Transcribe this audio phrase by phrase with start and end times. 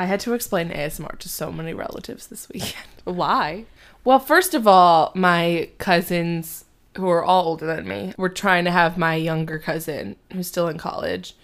[0.00, 2.86] I had to explain ASMR to so many relatives this weekend.
[3.04, 3.66] Why?
[4.02, 6.64] Well, first of all, my cousins,
[6.96, 10.68] who are all older than me, were trying to have my younger cousin, who's still
[10.68, 11.34] in college,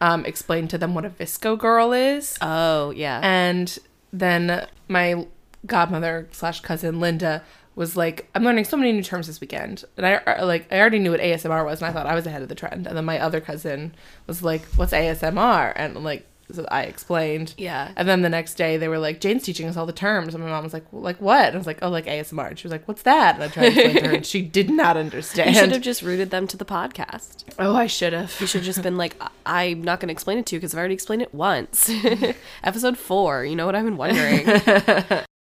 [0.00, 2.38] um, explain to them what a VSCO girl is.
[2.40, 3.20] Oh, yeah.
[3.22, 3.78] And
[4.14, 5.26] then my
[5.66, 7.42] godmother slash cousin Linda
[7.74, 10.80] was like, "I'm learning so many new terms this weekend," and I I- like I
[10.80, 12.86] already knew what ASMR was, and I thought I was ahead of the trend.
[12.86, 13.94] And then my other cousin
[14.26, 17.54] was like, "What's ASMR?" And like so I explained.
[17.58, 17.90] Yeah.
[17.96, 20.42] And then the next day they were like, "Jane's teaching us all the terms," and
[20.44, 22.58] my mom was like, well, "Like what?" And I was like, "Oh, like ASMR." And
[22.58, 24.70] she was like, "What's that?" And I tried to explain to her, and she did
[24.70, 25.54] not understand.
[25.54, 27.44] You should have just rooted them to the podcast.
[27.58, 28.34] oh, I should have.
[28.40, 30.60] You should have just been like, I- I'm not going to explain it to you
[30.60, 31.90] because I've already explained it once.
[32.64, 33.44] Episode four.
[33.44, 34.46] You know what I've been wondering?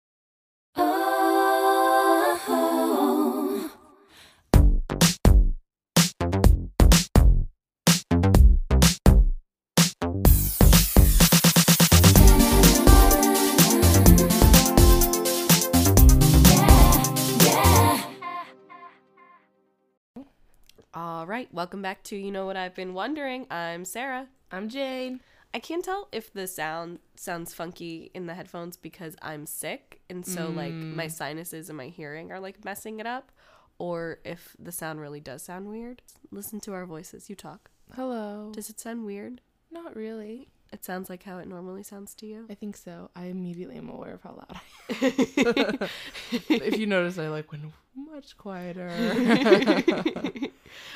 [21.22, 21.54] All right.
[21.54, 23.46] Welcome back to You Know What I've Been Wondering.
[23.52, 24.28] I'm Sarah.
[24.52, 25.22] I'm Jane.
[25.54, 30.26] I can't tell if the sound sounds funky in the headphones because I'm sick and
[30.26, 30.96] so like mm.
[30.96, 33.32] my sinuses and my hearing are like messing it up
[33.78, 36.02] or if the sound really does sound weird.
[36.32, 37.30] Listen to our voices.
[37.30, 37.70] You talk.
[37.96, 38.50] Hello.
[38.52, 39.42] Does it sound weird?
[39.70, 40.50] not really.
[40.74, 42.46] It sounds like how it normally sounds to you.
[42.50, 43.10] I think so.
[43.16, 45.90] I immediately am aware of how loud I am.
[46.50, 48.90] if you notice, I like went much quieter.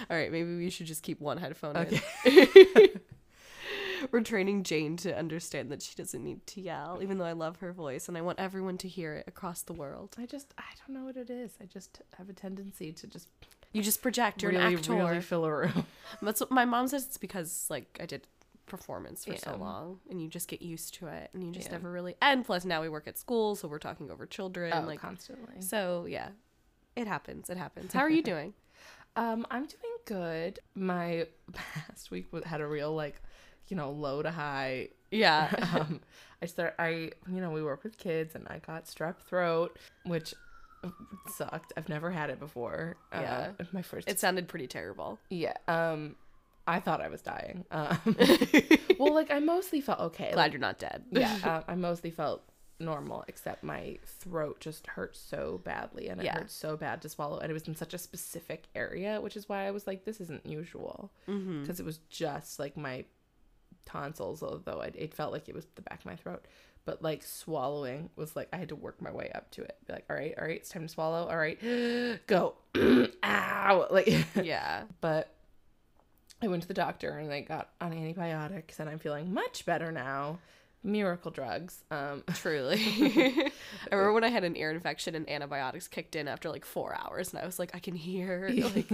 [0.10, 2.00] All right, maybe we should just keep one headphone Okay.
[2.26, 3.02] in.
[4.12, 7.58] We're training Jane to understand that she doesn't need to yell, even though I love
[7.58, 10.16] her voice and I want everyone to hear it across the world.
[10.20, 11.58] I just, I don't know what it is.
[11.62, 13.28] I just have a tendency to just
[13.74, 14.44] You just project.
[14.44, 14.94] You're really, an actor.
[14.94, 15.86] really fill a room.
[16.22, 17.06] That's what my mom says.
[17.06, 18.28] It's because like I did
[18.66, 21.74] performance for so long, and you just get used to it, and you just Yeah.
[21.74, 22.16] never really.
[22.22, 24.74] And plus, now we work at school, so we're talking over children.
[24.76, 25.62] Oh, like constantly.
[25.62, 26.30] so, yeah,
[26.96, 27.50] it happens.
[27.50, 27.94] It happens.
[27.94, 28.54] How are you doing?
[29.16, 30.60] Um, I'm doing good.
[30.76, 33.22] My past week had a real like,
[33.68, 34.90] you know, low to high.
[35.12, 35.50] yeah.
[35.80, 36.02] um,
[36.42, 36.76] I start.
[36.78, 36.90] I
[37.28, 40.34] you know we work with kids, and I got strep throat, which
[41.30, 41.74] sucked.
[41.78, 42.98] I've never had it before.
[43.12, 43.52] Yeah.
[43.60, 44.10] uh, my first.
[44.10, 45.18] It sounded pretty terrible.
[45.30, 45.54] yeah.
[45.68, 46.16] Um,
[46.68, 47.64] I thought I was dying.
[47.72, 47.98] Um,
[49.00, 50.32] well, like I mostly felt okay.
[50.34, 51.04] Glad like, you're not dead.
[51.12, 52.42] yeah, uh, I mostly felt
[52.80, 56.40] normal, except my throat just hurt so badly, and it Yeah.
[56.40, 59.48] hurt so bad to swallow, and it was in such a specific area, which is
[59.48, 61.62] why I was like, this isn't usual, Mm-hmm.
[61.62, 63.06] because it was just like my
[63.86, 66.46] tonsils, although it, it felt like it was the back of my throat.
[66.86, 69.76] But like swallowing was like I had to work my way up to it.
[69.88, 71.28] Be like, all right, all right, it's time to swallow.
[71.28, 71.60] All right,
[72.28, 72.56] go.
[73.24, 73.88] Ow!
[73.90, 74.84] Like, Yeah.
[75.02, 75.34] but
[76.42, 79.92] I went to the doctor and I got on antibiotics and I'm feeling much better
[79.92, 80.40] now.
[80.84, 81.84] Miracle drugs.
[81.90, 82.80] Um, Truly.
[82.80, 83.52] I
[83.92, 87.34] remember when I had an ear infection and antibiotics kicked in after like four hours,
[87.34, 88.52] and I was like, I can hear.
[88.54, 88.88] Like,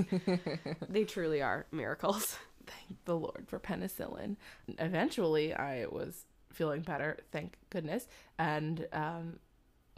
[0.87, 2.37] they truly are miracles.
[2.65, 4.37] thank the Lord for penicillin.
[4.79, 6.23] Eventually, I was
[6.53, 8.07] feeling better, thank goodness,
[8.39, 9.39] and um,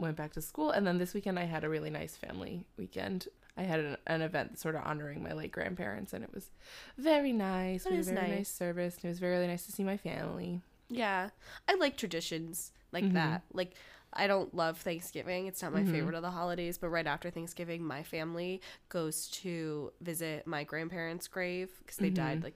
[0.00, 0.70] went back to school.
[0.70, 3.28] And then this weekend, I had a really nice family weekend.
[3.56, 6.50] I had an, an event sort of honoring my late grandparents, and it was
[6.98, 7.84] very nice.
[7.84, 8.36] That we had a very nice.
[8.36, 8.96] nice service.
[8.96, 10.60] And it was very nice to see my family.
[10.88, 11.30] Yeah.
[11.68, 13.14] I like traditions like mm-hmm.
[13.14, 13.42] that.
[13.52, 13.74] Like,
[14.12, 15.46] I don't love Thanksgiving.
[15.46, 15.92] It's not my mm-hmm.
[15.92, 21.28] favorite of the holidays, but right after Thanksgiving, my family goes to visit my grandparents'
[21.28, 22.44] grave because they died mm-hmm.
[22.44, 22.54] like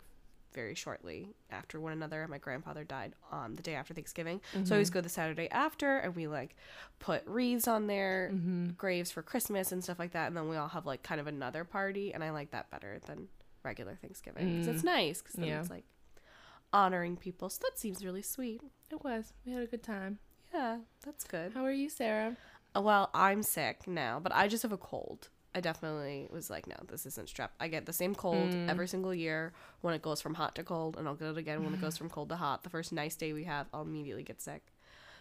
[0.52, 2.26] very shortly after one another.
[2.28, 4.40] My grandfather died on the day after Thanksgiving.
[4.52, 4.72] So I mm-hmm.
[4.74, 6.56] always go the Saturday after and we like
[6.98, 8.70] put wreaths on their mm-hmm.
[8.76, 10.28] graves for Christmas and stuff like that.
[10.28, 12.12] And then we all have like kind of another party.
[12.12, 13.28] And I like that better than
[13.62, 14.86] regular Thanksgiving because it's mm.
[14.86, 15.60] nice because then Yeah.
[15.60, 15.84] it's like
[16.72, 17.50] honoring people.
[17.50, 18.62] So that seems really sweet.
[18.90, 19.32] It was.
[19.44, 20.18] We had a good time.
[20.52, 21.52] Yeah, that's good.
[21.52, 22.36] How are you, Sarah?
[22.74, 25.28] Uh, Well, I'm sick now, but I just have a cold.
[25.54, 27.48] I definitely was like, no, this isn't strep.
[27.58, 30.96] I get the same cold every single year when it goes from hot to cold,
[30.96, 32.62] and I'll get it again when it goes from cold to hot.
[32.64, 34.62] The first nice day we have, I'll immediately get sick.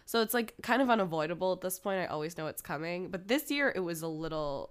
[0.04, 2.00] So it's like kind of unavoidable at this point.
[2.00, 3.08] I always know it's coming.
[3.08, 4.70] But this year it was a little,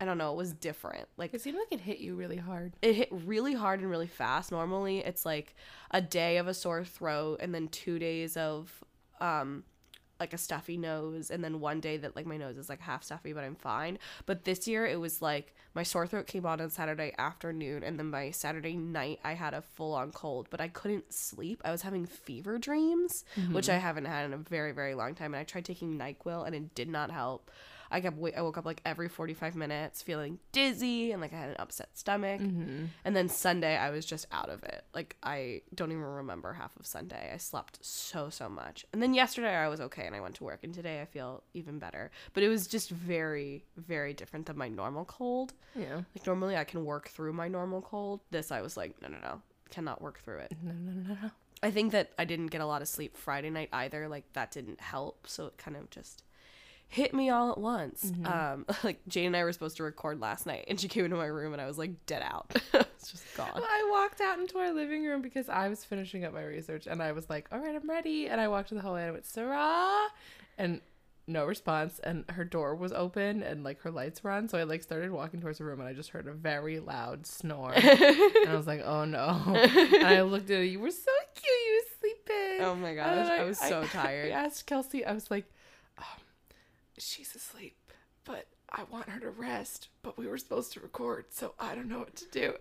[0.00, 1.06] I don't know, it was different.
[1.16, 2.74] Like It seemed like it hit you really hard.
[2.80, 4.52] it hit really hard and really fast.
[4.52, 5.54] Normally, it's like
[5.90, 8.84] a day of a sore throat and then two days of
[9.20, 9.64] um
[10.20, 13.02] like a stuffy nose and then one day that like my nose is like half
[13.02, 13.98] stuffy but I'm fine.
[14.26, 17.98] But this year it was like my sore throat came on on Saturday afternoon and
[17.98, 21.62] then by Saturday night I had a full on cold, but I couldn't sleep.
[21.64, 23.76] I was having fever dreams, which mm-hmm.
[23.76, 26.54] I haven't had in a very very long time and I tried taking NyQuil and
[26.54, 27.50] it did not help.
[27.90, 31.50] I kept I woke up like every 45 minutes feeling dizzy and like I had
[31.50, 32.40] an upset stomach.
[32.40, 32.86] Mm-hmm.
[33.04, 34.84] And then Sunday I was just out of it.
[34.94, 37.30] Like I don't even remember half of Sunday.
[37.32, 38.86] I slept so so much.
[38.92, 41.42] And then yesterday I was okay and I went to work and today I feel
[41.54, 42.10] even better.
[42.32, 45.52] But it was just very very different than my normal cold.
[45.74, 46.02] Yeah.
[46.14, 48.20] Like normally I can work through my normal cold.
[48.30, 49.42] This I was like no no no.
[49.70, 50.52] Cannot work through it.
[50.62, 51.30] No, no, no, no.
[51.62, 54.08] I think that I didn't get a lot of sleep Friday night either.
[54.08, 55.26] Like that didn't help.
[55.26, 56.24] So it kind of just
[56.90, 58.12] hit me all at once.
[58.24, 61.16] Um, like Jane and I were supposed to record last night, and she came into
[61.16, 62.54] my room, and I was like dead out.
[63.00, 63.50] it's just gone.
[63.54, 66.86] Well, I walked out into our living room because I was finishing up my research
[66.86, 68.26] and I was like, all right, I'm ready.
[68.26, 70.08] And I walked to the hallway and I went, Sarah.
[70.58, 70.80] And
[71.26, 71.98] no response.
[72.00, 74.48] And her door was open and like her lights were on.
[74.48, 77.26] So I like started walking towards the room and I just heard a very loud
[77.26, 77.72] snore.
[77.74, 79.40] and I was like, oh no.
[79.46, 80.64] And I looked at her.
[80.64, 81.44] You were so cute.
[81.46, 82.64] You were sleeping.
[82.66, 84.32] Oh my gosh, And I was so tired.
[84.32, 85.50] I asked Kelsey, I was like,
[87.02, 87.76] she's asleep,
[88.24, 89.88] but I want her to rest.
[90.02, 92.54] But we were supposed to record, so I don't know what to do.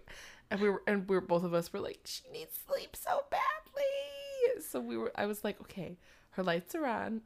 [0.52, 3.24] And we were, and we were both of us were like, she needs sleep so
[3.30, 4.64] badly.
[4.68, 5.98] So we were, I was like, okay,
[6.32, 7.22] her lights are on,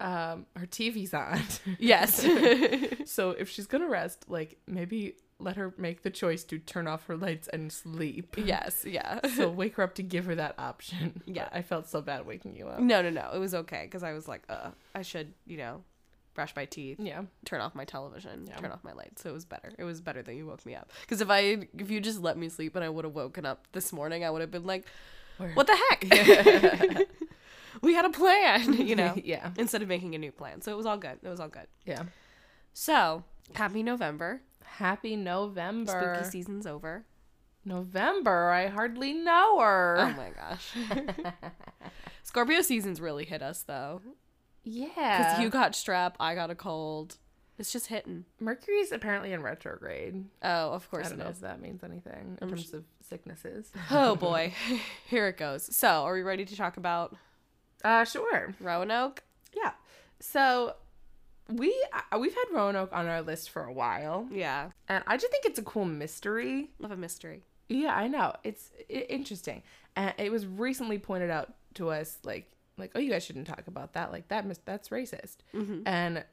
[0.00, 1.40] um, her TV's on.
[1.78, 2.26] Yes.
[3.06, 7.06] so if she's gonna rest, like maybe let her make the choice to turn off
[7.06, 8.36] her lights and sleep.
[8.36, 8.84] yes.
[8.86, 9.20] Yeah.
[9.34, 11.22] So wake her up to give her that option.
[11.26, 11.48] Yeah.
[11.50, 12.80] But I felt so bad waking you up.
[12.80, 13.30] No, no, no.
[13.34, 15.82] It was okay because I was like, uh, I should, you know,
[16.34, 17.22] brush my teeth, Yeah.
[17.44, 18.56] turn off my television, Yeah.
[18.56, 19.22] turn off my lights.
[19.22, 19.72] So it was better.
[19.78, 20.90] It was better that you woke me up.
[21.02, 23.66] Because if I, if you just let me sleep and I would have woken up
[23.72, 24.86] this morning, I would have been like,
[25.54, 27.06] what the heck?
[27.82, 29.50] we had a plan, you know, yeah.
[29.58, 30.60] instead of making a new plan.
[30.62, 31.18] So it was all good.
[31.22, 31.66] It was all good.
[31.84, 32.04] Yeah.
[32.72, 33.24] So
[33.54, 34.40] happy November.
[34.64, 36.14] Happy November.
[36.16, 37.04] Spooky season's over.
[37.64, 38.50] November.
[38.50, 39.96] I hardly know her.
[40.00, 40.72] Oh my gosh.
[42.22, 44.00] Scorpio season's really hit us though.
[44.64, 45.18] Yeah.
[45.18, 47.16] Because you got strep, I got a cold.
[47.58, 48.24] It's just hitting.
[48.40, 50.24] Mercury's apparently in retrograde.
[50.42, 51.06] Oh, of course.
[51.06, 51.36] I don't it know is.
[51.36, 53.70] if that means anything in I'm terms just- of sicknesses.
[53.90, 54.52] Oh boy.
[55.06, 55.74] Here it goes.
[55.76, 57.14] So, are we ready to talk about
[57.84, 58.54] Uh, sure.
[58.60, 59.22] Roanoke?
[59.54, 59.72] Yeah.
[60.20, 60.74] So
[61.48, 61.74] we
[62.12, 64.70] uh, we've had Roanoke on our list for a while, Yeah.
[64.88, 66.70] and I just think it's a cool mystery.
[66.78, 67.42] Love a mystery.
[67.68, 68.34] Yeah, I know.
[68.44, 69.62] It's interesting.
[69.96, 72.50] And it was recently pointed out to us like
[72.82, 75.38] like oh you guys shouldn't talk about that like that mis- that's racist.
[75.54, 75.82] Mhm.
[75.86, 76.24] And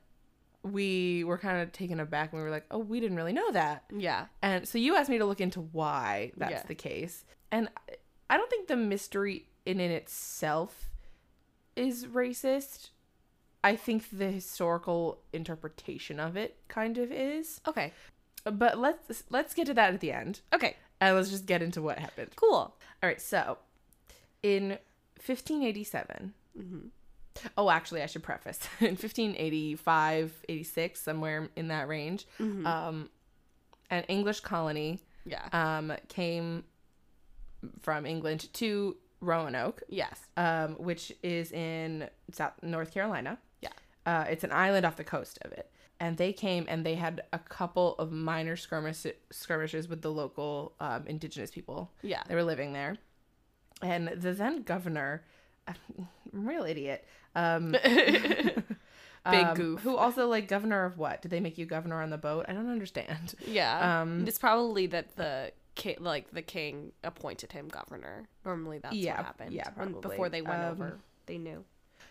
[0.64, 3.50] we were kind of taken aback and we were like, "Oh, we didn't really know
[3.52, 4.26] that." Yeah.
[4.42, 6.64] And so you asked me to look into why that's Yeah.
[6.64, 7.24] the case.
[7.50, 7.96] And I-
[8.32, 10.90] I don't think the mystery in in itself
[11.78, 12.90] is racist.
[13.64, 17.62] I think the historical interpretation of it kind of is.
[17.68, 17.94] Okay.
[18.44, 20.42] But let's let's get to that at the end.
[20.54, 20.76] Okay.
[21.02, 22.32] And let's just get into what happened.
[22.36, 22.58] Cool.
[22.58, 23.58] All right, so
[24.44, 24.78] in
[25.26, 26.34] 1587.
[26.60, 26.88] Mm-hmm.
[27.58, 28.60] Oh, actually, I should preface.
[28.82, 32.66] In 1585, 86, somewhere in that range, Mhm.
[32.66, 33.10] um,
[33.90, 35.48] an English colony Yeah.
[35.54, 36.64] um, came
[37.82, 40.28] from England to Roanoke, yes.
[40.38, 43.38] um, which is in South North Carolina.
[43.62, 43.70] Yeah.
[44.06, 45.72] Uh, it's an island off the coast of it.
[46.00, 50.74] And they came and they had a couple of minor skirmish- skirmishes with the local
[50.80, 52.24] um, indigenous people Yeah.
[52.28, 52.98] they were living there.
[53.82, 55.26] And the then governor,
[56.32, 57.06] real idiot,
[57.36, 57.72] um,
[59.30, 59.82] Big um, goof.
[59.82, 61.22] who also like governor of what?
[61.22, 62.46] Did they make you governor on the boat?
[62.48, 63.36] I don't understand.
[63.46, 64.02] Yeah.
[64.02, 68.28] Um, it's probably that the king, like the king appointed him governor.
[68.46, 69.54] Normally that's Yeah, what happened.
[69.54, 70.10] yeah, when- probably.
[70.10, 71.64] Before they went Um, over, they knew.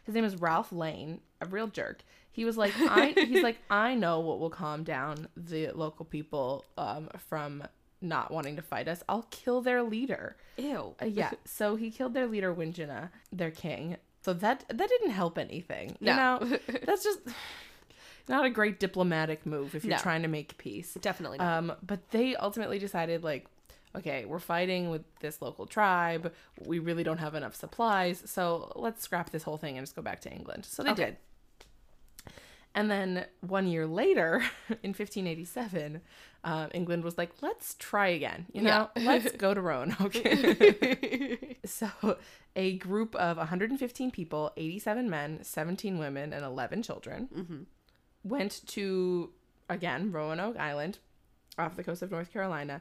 [0.04, 2.02] His name is Ralph Lane, a real jerk.
[2.30, 6.64] He was like, I, he's like, I know what will calm down the local people
[6.76, 7.62] um, from
[8.00, 9.02] not wanting to fight us.
[9.08, 10.36] I'll kill their leader.
[10.56, 10.94] Ew.
[11.00, 11.30] Uh, yeah.
[11.44, 13.96] So he killed their leader, Wingina, their king.
[14.22, 15.96] So that that didn't help anything.
[16.00, 16.38] You No.
[16.38, 17.20] know, that's just
[18.28, 20.02] not a great diplomatic move if you're No.
[20.02, 20.94] trying to make peace.
[21.00, 21.58] Definitely not.
[21.58, 23.46] Um, but they ultimately decided like,
[23.96, 26.32] okay, we're fighting with this local tribe.
[26.66, 30.02] We really don't have enough supplies, so let's scrap this whole thing and just go
[30.02, 30.66] back to England.
[30.66, 31.04] So they Okay.
[31.06, 31.16] did.
[32.74, 34.42] And then one year later,
[34.82, 36.00] in 1587,
[36.50, 38.46] um, England was like, let's try again.
[38.54, 39.02] You know, Yeah.
[39.10, 40.14] let's go to Roanoke.
[41.64, 41.88] so
[42.56, 47.66] a group of 115 people, 87 men, 17 women, and 11 children Mhm.
[48.24, 49.30] went to,
[49.68, 50.98] again, Roanoke Island
[51.58, 52.80] off the coast of North Carolina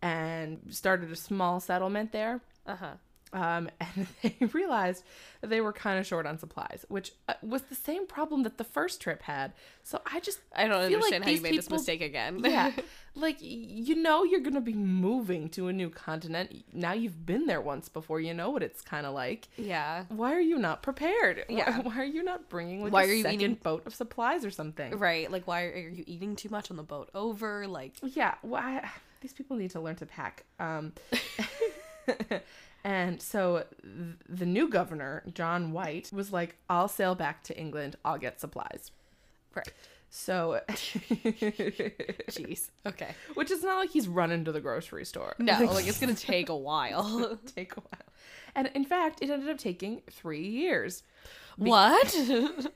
[0.00, 2.40] and started a small settlement there.
[2.66, 2.94] Uh huh.
[3.34, 5.04] Um, and they realized
[5.40, 8.58] that they were kind of short on supplies, which uh, was the same problem that
[8.58, 9.52] the first trip had.
[9.82, 12.40] So I just I don't feel understand like how you made this mistake again.
[12.44, 12.72] yeah,
[13.14, 16.64] like you know you're gonna be moving to a new continent.
[16.72, 18.20] Now you've been there once before.
[18.20, 19.48] You know what it's kind of like.
[19.56, 20.04] yeah.
[20.08, 21.44] Why are you not prepared?
[21.48, 21.80] Why- Yeah.
[21.80, 24.44] Why, are you not bringing like Why a are you second eating- boat of supplies
[24.44, 24.98] or something?
[24.98, 25.30] Right.
[25.30, 27.66] Like, why are you eating too much on the boat over?
[27.66, 28.82] Like, Yeah, well,
[29.22, 30.44] these people need to learn to pack.
[30.60, 30.92] Um,
[32.84, 37.96] and so th- the new governor, John White, was like, "I'll sail back to England.
[38.04, 38.90] I'll get supplies."
[39.54, 39.72] right.
[40.14, 42.68] So, Jeez.
[42.84, 43.14] Okay.
[43.32, 45.34] which is not like he's running to the grocery store.
[45.38, 47.38] No, like it's gonna take a while.
[47.54, 48.12] take a while.
[48.54, 51.02] And in fact, it ended up taking three years
[51.56, 52.14] what?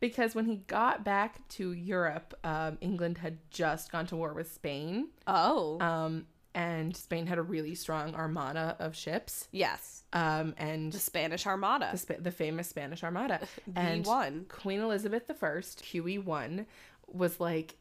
[0.00, 4.52] because when he got back to Europe, um, England had just gone to war with
[4.52, 5.08] Spain.
[5.26, 5.80] oh.
[5.80, 6.26] Um,
[6.58, 9.48] and Spain had a really strong armada of ships.
[9.52, 10.02] yes.
[10.12, 11.90] Um, and The Spanish Armada.
[11.92, 13.40] the, Spa- the famous Spanish Armada.
[13.76, 14.46] And one.
[14.48, 16.66] Queen Elizabeth I, Huey one,
[17.06, 17.76] was like,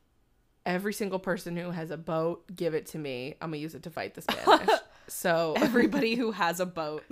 [0.66, 3.36] every single person who has a boat, give it to me.
[3.42, 4.70] I'm gonna use it to fight the Spanish.
[5.08, 7.04] so Everybody who has a boat.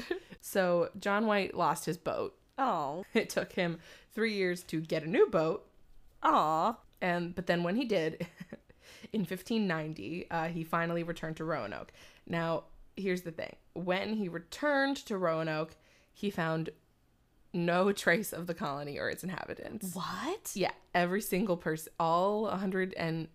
[0.41, 2.37] so John White lost his boat.
[2.57, 3.05] Oh.
[3.13, 3.79] It took him
[4.13, 5.65] three years to get a new boat,
[6.23, 6.75] Aw.
[7.01, 8.27] and but then when he did,
[9.13, 11.91] in 1590, uh, he finally returned to Roanoke.
[12.27, 12.63] Now
[12.95, 15.75] here's the thing: when he returned to Roanoke,
[16.13, 16.69] he found
[17.53, 19.93] no trace of the colony or its inhabitants.
[19.95, 20.51] What?
[20.53, 23.27] Yeah, every single person, all 100 and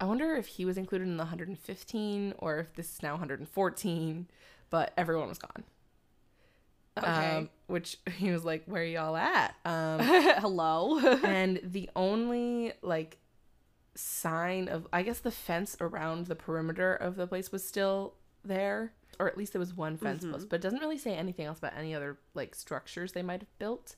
[0.00, 4.26] I wonder if he was included in the 115 or if this is now 114,
[4.70, 5.64] but everyone was gone.
[6.98, 7.36] Okay.
[7.36, 10.98] Um, which he was like, "Where y'all at?" Um, Hello.
[11.24, 13.18] and the only like
[13.94, 18.92] sign of, I guess, the fence around the perimeter of the place was still there,
[19.18, 21.58] or at least there was one fence post, but it doesn't really say anything else
[21.58, 23.96] about any other like structures they might have built.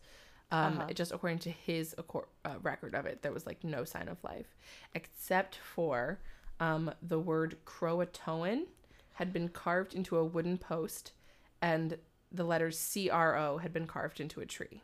[0.52, 0.92] Um, Uh-huh.
[0.92, 4.22] Just according to his acor- uh, record of it, there was like no sign of
[4.22, 4.54] life,
[4.94, 6.20] except for
[6.60, 8.66] um, the word Croatoan
[9.14, 11.12] had been carved into a wooden post,
[11.60, 11.98] and
[12.30, 14.82] the letters C R O had been carved into a tree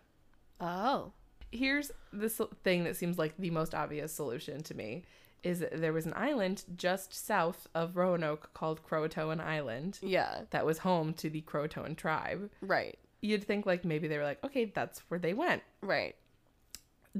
[0.60, 1.12] oh.
[1.52, 5.04] Here's this thing that seems like the most obvious solution to me
[5.42, 10.42] is that there was an island just south of Roanoke called Croatoan Island Yeah.
[10.50, 12.50] that was home to the Croatoan tribe.
[12.60, 12.98] Right.
[13.20, 15.62] You'd think like maybe they were like, okay, that's where they went.
[15.80, 16.14] Right.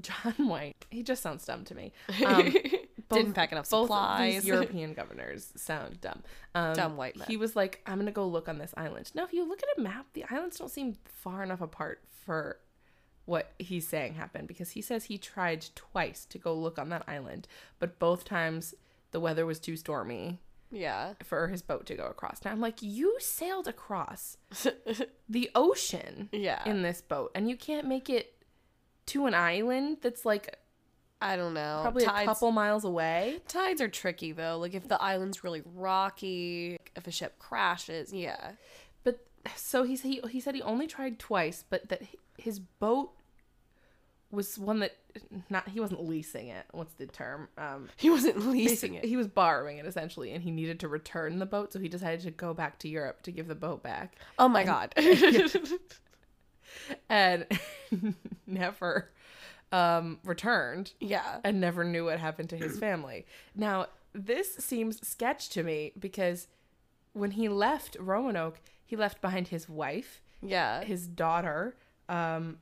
[0.01, 1.93] John White, he just sounds dumb to me.
[3.12, 4.35] Um, Didn't pack enough both of supplies.
[4.37, 6.23] these European governors sound dumb.
[6.55, 7.27] Um, Dumb white men.
[7.29, 9.11] He was like, I'm gonna go look on this island.
[9.15, 12.57] Now, if you look at a map, the islands don't seem far enough apart for
[13.25, 17.05] what he's saying happened because he says he tried twice to go look on that
[17.07, 17.47] island,
[17.79, 18.75] but both times
[19.12, 21.12] the weather was too stormy yeah.
[21.23, 22.45] for his boat to go across.
[22.45, 24.37] Now I'm like, you sailed across
[25.29, 26.62] the ocean Yeah.
[26.69, 28.35] in this boat, and you can't make it
[29.07, 30.57] to an island that's like
[31.21, 31.81] I don't know.
[31.83, 33.38] probably tides, a couple miles away.
[33.47, 34.59] tides are tricky though.
[34.59, 38.52] Like if the island's really rocky, if a ship crashes, yeah.
[39.05, 39.25] But
[39.55, 42.02] so he he he said he only tried twice, but that
[42.39, 43.12] his boat
[44.31, 44.97] was one that
[45.51, 46.65] not he wasn't leasing it.
[46.73, 47.49] What's the term?
[47.59, 49.05] Um, He wasn't leasing it.
[49.05, 52.21] He was borrowing it essentially, and he needed to return the boat, so he decided
[52.21, 54.95] to go back to Europe to give the boat back, Oh my god.
[57.09, 57.47] and
[58.47, 59.11] never
[59.71, 61.39] um, returned, yeah.
[61.45, 63.27] and never knew what happened to his family.
[63.55, 66.49] Now this seems sketch to me because
[67.12, 70.21] when he left Roanoke, he left behind his wife.
[70.45, 70.83] Yeah.
[70.83, 71.77] his daughter,
[72.09, 72.59] um,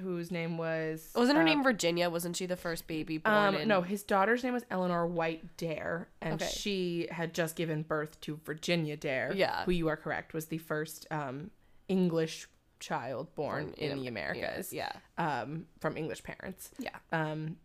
[0.00, 2.08] whose name was Wasn't her uh, name Virginia?
[2.08, 5.56] Wasn't she the first baby born Um, in no, his daughter's name was Eleanor White
[5.56, 6.50] Dare, and Okay.
[6.50, 9.32] she had just given birth to Virginia Dare.
[9.34, 9.64] Yeah.
[9.64, 11.50] who you are correct was the first um,
[11.88, 12.48] English
[12.80, 14.72] child born Born in, in the Americas.
[14.72, 14.92] Yeah.
[15.18, 16.70] um, from English parents.
[16.78, 16.96] Yeah.
[17.12, 17.56] Um,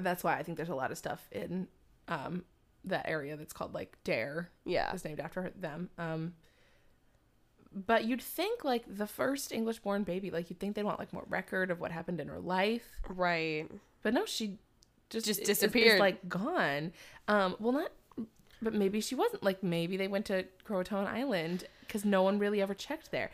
[0.00, 1.68] that's why I think there's a lot of stuff in
[2.08, 2.44] um
[2.84, 4.50] that area that's called like Dare.
[4.64, 4.92] Yeah.
[4.94, 5.90] is named after them.
[5.98, 6.34] Um,
[7.76, 11.12] but you'd think like the first English born baby, like you'd think they'd want like
[11.12, 12.86] more record of what happened in her life.
[13.08, 13.68] Right.
[14.02, 14.56] But no, she
[15.10, 16.00] just Just is- is, disappeared.
[16.00, 16.92] like gone.
[17.28, 17.92] Um, well, not.
[18.62, 19.42] But maybe she wasn't.
[19.42, 23.30] Like maybe they went to Croatoan Island because no one really ever checked there.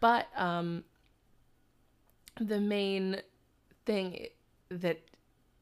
[0.00, 0.82] But um,
[2.40, 3.22] the main
[3.84, 4.26] thing
[4.68, 5.00] that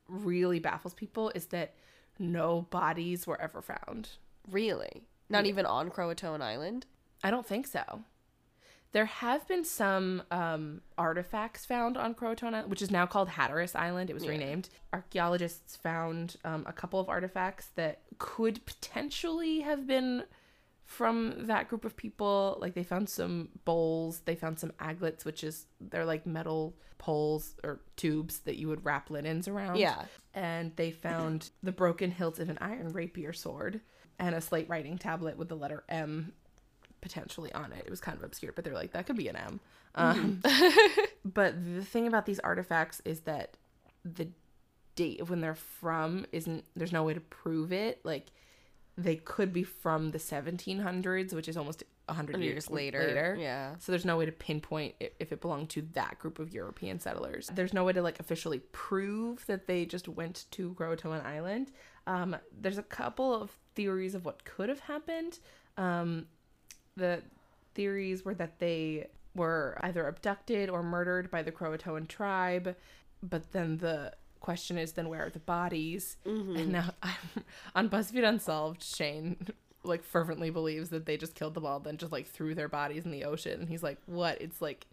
[0.08, 1.74] really baffles people is that
[2.18, 4.08] no bodies were ever found.
[4.50, 5.02] Really?
[5.28, 6.86] Not even on Croatoan Island?
[7.22, 8.02] I don't think so.
[8.94, 13.74] There have been some um, artifacts found on Croatoan Island, which is now called Hatteras
[13.74, 14.08] Island.
[14.08, 14.30] It was Yeah.
[14.30, 14.68] renamed.
[14.92, 20.22] Archaeologists found um, a couple of artifacts that could potentially have been
[20.84, 22.56] from that group of people.
[22.60, 27.56] Like they found some bowls, they found some aglets, which is they're like metal poles
[27.64, 29.76] or tubes that you would wrap linens around.
[29.78, 30.04] Yeah.
[30.34, 33.80] And they found the broken hilt of an iron rapier sword
[34.20, 36.32] and a slate writing tablet with the letter M
[37.04, 37.84] potentially on it.
[37.86, 39.60] It was kind of obscure, but they're like, that could be an M.
[39.94, 40.40] Um,
[41.24, 43.56] but the thing about these artifacts is that
[44.04, 44.28] the
[44.96, 48.00] date of when they're from isn't, there's no way to prove it.
[48.04, 48.28] Like,
[48.96, 52.98] they could be from the 1700s, which is almost 100 years, Years later.
[53.06, 53.36] later.
[53.38, 53.74] Yeah.
[53.78, 57.50] So there's no way to pinpoint if it belonged to that group of European settlers.
[57.54, 61.70] There's no way to like officially prove that they just went to Croatoan Island.
[62.06, 65.38] Um, there's a couple of theories of what could have happened.
[65.76, 66.26] Um,
[66.96, 67.22] the
[67.74, 72.76] theories were that they were either abducted or murdered by the Croatoan tribe,
[73.22, 76.16] but then the question is then where are the bodies?
[76.26, 76.56] Mm-hmm.
[76.56, 79.36] And now I'm, on BuzzFeed Unsolved, Shane
[79.84, 83.04] like fervently believes that they just killed them all, then just like threw their bodies
[83.04, 83.60] in the ocean.
[83.60, 84.40] And he's like, "What?
[84.40, 84.86] It's like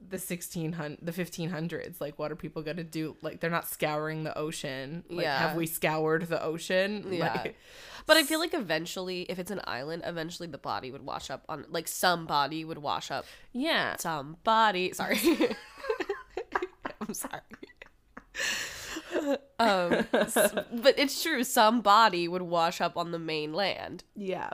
[0.00, 4.36] the 1600 the 1500s like what are people gonna do like they're not scouring the
[4.38, 5.38] ocean like Yeah.
[5.38, 7.32] have we scoured the ocean Yeah.
[7.34, 7.56] like
[8.06, 11.44] But I feel like eventually, if it's an island, eventually the body would wash up
[11.46, 13.26] on, like, some body would wash up.
[13.52, 14.92] yeah Some body.
[14.94, 15.18] Sorry.
[17.02, 17.42] I'm sorry.
[19.58, 21.44] um, but it's true.
[21.44, 24.50] Some body would wash up on the mainland yeah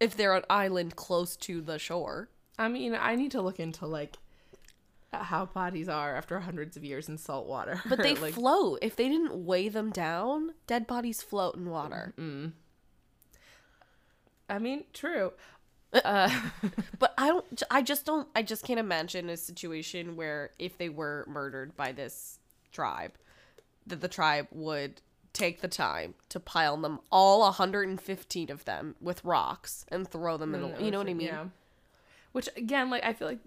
[0.00, 2.28] if they're an island close to the shore.
[2.58, 4.16] i mean i need to look into like
[5.24, 8.80] how bodies are after hundreds of years in salt water But they like float.
[8.82, 12.14] If they didn't weigh them down, dead bodies float in water.
[12.18, 12.48] Mm-hmm.
[14.48, 15.32] i mean true
[15.92, 16.30] uh, uh
[16.98, 17.62] But I don't.
[17.70, 18.28] I just don't.
[18.34, 22.38] I just can't imagine a situation where if they were murdered by this
[22.72, 23.12] tribe,
[23.86, 25.00] that the tribe would
[25.32, 30.54] take the time to pile them all 115 of them with rocks and throw them
[30.54, 30.68] in the.
[30.68, 31.28] Mm, you know what I mean?
[31.28, 31.44] Yeah.
[32.32, 33.40] Which again, like I feel like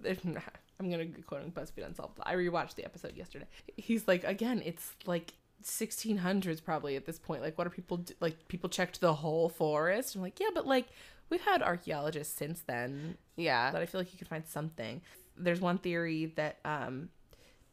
[0.80, 2.20] I'm gonna be quoting BuzzFeed Unsolved.
[2.24, 3.46] I rewatched the episode yesterday.
[3.76, 5.34] He's like, again, it's like
[5.64, 7.42] 1600s probably at this point.
[7.42, 8.14] Like, what are people do?
[8.22, 8.48] like?
[8.48, 10.16] People checked the whole forest.
[10.16, 10.88] I'm like, yeah, but like
[11.30, 13.72] we've had archaeologists since then Yeah.
[13.72, 15.02] but I feel like you could find something.
[15.38, 17.10] There's one theory that um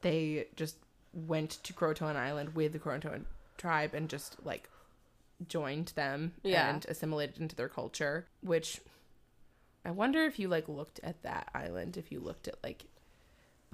[0.02, 0.76] they just
[1.14, 3.22] went to Croatoan Island with the Croatoan
[3.56, 4.68] tribe and just like
[5.48, 6.68] joined them Yeah.
[6.74, 8.80] and assimilated into their culture, which
[9.84, 12.84] I wonder if you like looked at that island, if you looked at like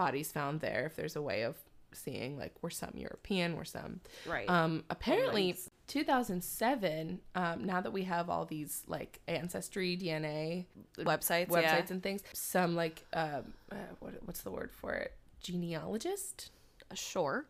[0.05, 1.57] bodies found there, if there's a way of
[1.95, 4.49] seeing like were some European, were some Right.
[4.49, 5.71] um, apparently, Islands.
[5.89, 7.21] 2007.
[7.35, 10.67] Um, now that we have all these like ancestry DNA
[10.99, 11.85] Websites, websites yeah.
[11.91, 15.13] and things, some like um, uh, what, what's the word for it?
[15.41, 16.51] Genealogist.
[16.95, 17.47] sure.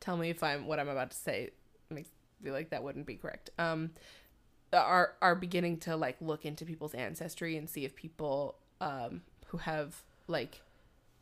[0.00, 1.50] Tell me if I'm what I'm about to say
[1.90, 2.10] makes
[2.42, 3.50] feel like that wouldn't be correct.
[3.58, 3.90] Um,
[4.72, 9.56] are are beginning to like look into people's ancestry and see if people um who
[9.58, 10.60] have like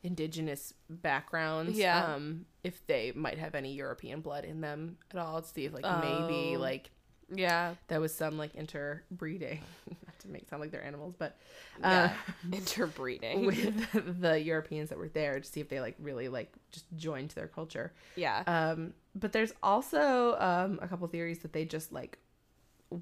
[0.06, 2.14] indigenous backgrounds Yeah.
[2.14, 5.72] um if they might have any european blood in them at all to see if
[5.74, 6.60] like maybe Oh.
[6.60, 6.90] like
[7.34, 7.74] Yeah.
[7.88, 9.60] there was some like interbreeding
[10.06, 11.36] not to make it sound like they're animals but
[11.82, 12.16] uh Yeah.
[12.52, 13.46] Interbreeding.
[13.46, 17.30] with the europeans that were there to see if they like really like just joined
[17.30, 18.44] their culture yeah.
[18.46, 22.18] um, but there's also um, a couple theories that they just like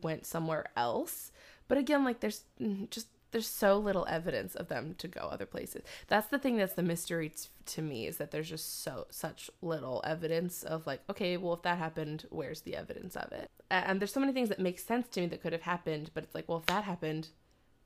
[0.03, 1.31] went somewhere else.
[1.69, 5.45] But again, like there's mm, just there's so little evidence of them to go other
[5.45, 5.83] places.
[6.07, 9.51] That's the thing that's the mystery t- to me is that there's just so such
[9.61, 13.51] little evidence of like okay, well if that happened, where's the evidence of it?
[13.73, 16.23] And there's so many things that make sense to me that could have happened, but
[16.23, 17.31] it's like well if that happened,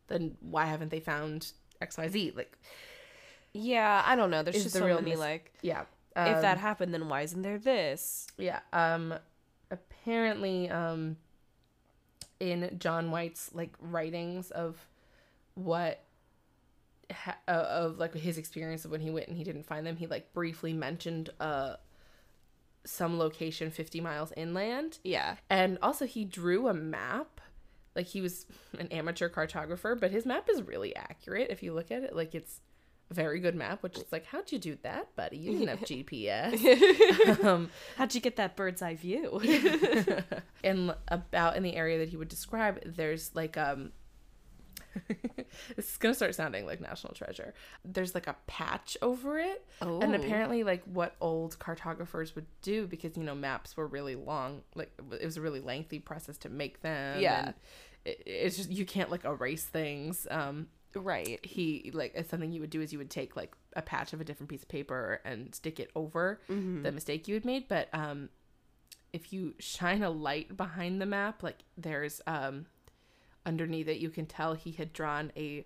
[0.08, 2.32] then why haven't they found X Y Z?
[2.36, 2.58] Like
[3.54, 4.02] yeah.
[4.04, 4.42] I don't know.
[4.42, 5.54] There's just the so real many mys- like.
[5.62, 5.84] yeah.
[6.14, 8.26] if um, that happened, then why isn't there this?
[8.36, 8.60] Yeah.
[8.74, 9.14] Um
[9.70, 11.16] apparently um
[12.38, 14.86] in John White's like writings of
[15.58, 16.02] what
[17.12, 19.96] ha- uh, of like his experience of when he went and he didn't find them,
[19.96, 21.74] he like briefly mentioned uh
[22.84, 24.98] some location 50 miles inland.
[25.04, 25.36] Yeah.
[25.50, 27.40] and also he drew a map.
[27.96, 28.46] Like he was
[28.78, 32.14] an amateur cartographer but his map is really accurate if you look at it.
[32.16, 32.60] Like it's
[33.10, 35.38] a very good map which is like how'd you do that buddy?
[35.38, 39.40] You didn't have gps um How'd you get that bird's eye view?
[40.62, 43.92] and about in the area that he would describe there's like um
[45.76, 49.90] this is gonna start sounding like national treasure there's like a patch over it and
[50.14, 50.14] Oh.
[50.14, 54.92] apparently like what old cartographers would do because you know maps were really long like
[55.20, 57.46] it was a really lengthy process to make them Yeah.
[57.46, 57.54] and
[58.04, 61.44] it, it's just you can't like erase things um right.
[61.44, 64.24] he like something you would do is you would take like a patch of a
[64.24, 66.82] different piece of paper and stick it over Mm-hmm.
[66.82, 68.28] the mistake you had made but um
[69.12, 72.66] if you shine a light behind the map like there's um
[73.48, 75.64] underneath it, you can tell he had drawn a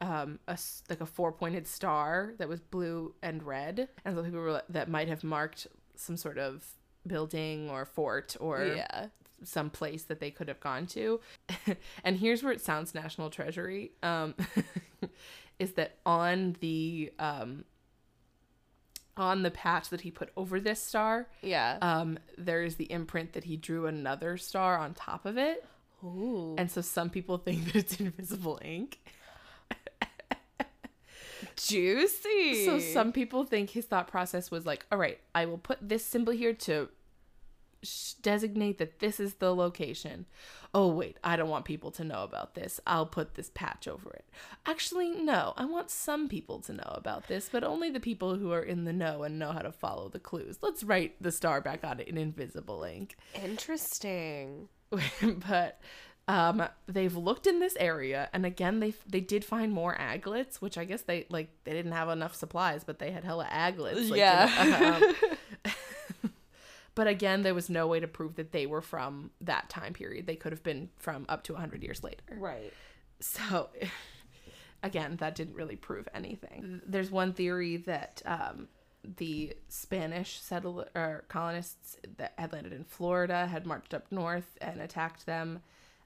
[0.00, 0.56] um a
[0.88, 4.88] like a four pointed star that was blue and red, and so people were that
[4.88, 6.64] might have marked some sort of
[7.06, 9.06] building or fort or yeah.
[9.42, 11.20] some place that they could have gone to.
[12.04, 13.92] and here's where it sounds national treasury.
[14.02, 14.34] Um,
[15.58, 17.64] is that on the um,
[19.16, 21.78] on the patch that he put over this star, Yeah.
[21.80, 25.64] um, there is the imprint that he drew another star on top of it.
[26.04, 26.54] Ooh.
[26.58, 28.98] And so some people think that it's invisible ink.
[31.56, 32.64] Juicy.
[32.64, 36.04] So some people think his thought process was like, all right, I will put this
[36.04, 36.88] symbol here to
[37.82, 40.26] sh- designate that this is the location.
[40.74, 42.80] Oh, wait, I don't want people to know about this.
[42.86, 44.26] I'll put this patch over it.
[44.66, 48.52] Actually, no, I want some people to know about this, but only the people who
[48.52, 50.58] are in the know and know how to follow the clues.
[50.60, 53.16] Let's write the star back on it in invisible ink.
[53.42, 54.68] Interesting.
[55.48, 55.80] but
[56.28, 60.76] um they've looked in this area and again they they did find more aglets which
[60.76, 64.18] i guess they like they didn't have enough supplies but they had hella aglets like,
[64.18, 65.00] Yeah.
[65.64, 65.72] um,
[66.94, 70.26] but again there was no way to prove that they were from that time period
[70.26, 72.72] they could have been from up to 100 years later Right.
[73.20, 73.68] so
[74.82, 78.68] again that didn't really prove anything there's one theory that um
[79.16, 84.80] the spanish settler or colonists that had landed in florida had marched up north and
[84.80, 85.60] attacked them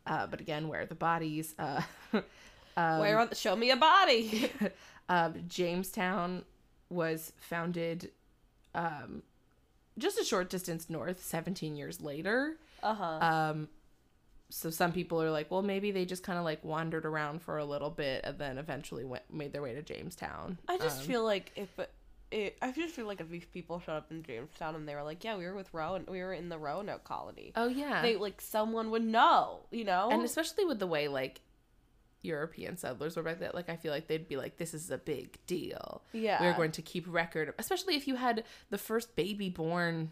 [0.07, 1.81] uh, but again where are the bodies uh,
[2.75, 4.51] Where are the, show me a body?
[5.09, 6.45] um, jamestown
[6.89, 8.11] was founded
[8.75, 9.23] um,
[9.99, 13.05] just a short distance north 17 years later Uh huh.
[13.21, 13.69] um,
[14.53, 17.59] so some people are like, well, maybe they just kind of like wandered around for
[17.59, 20.59] a little bit and then eventually went made their way to Jamestown.
[20.69, 21.69] I just Um, feel like if
[22.31, 25.03] it, I just feel like if these people showed up in Jamestown and they were
[25.03, 28.17] like, "Yeah, we were with Rowan, we were in the Roanoke colony," oh yeah, they
[28.17, 30.09] like someone would know, you know.
[30.11, 31.41] and especially with the way like
[32.23, 34.99] European settlers were back then, like I feel like they'd be like, this is a
[34.99, 36.03] big deal.
[36.13, 40.11] yeah, We're going to keep record, especially if you had the first baby born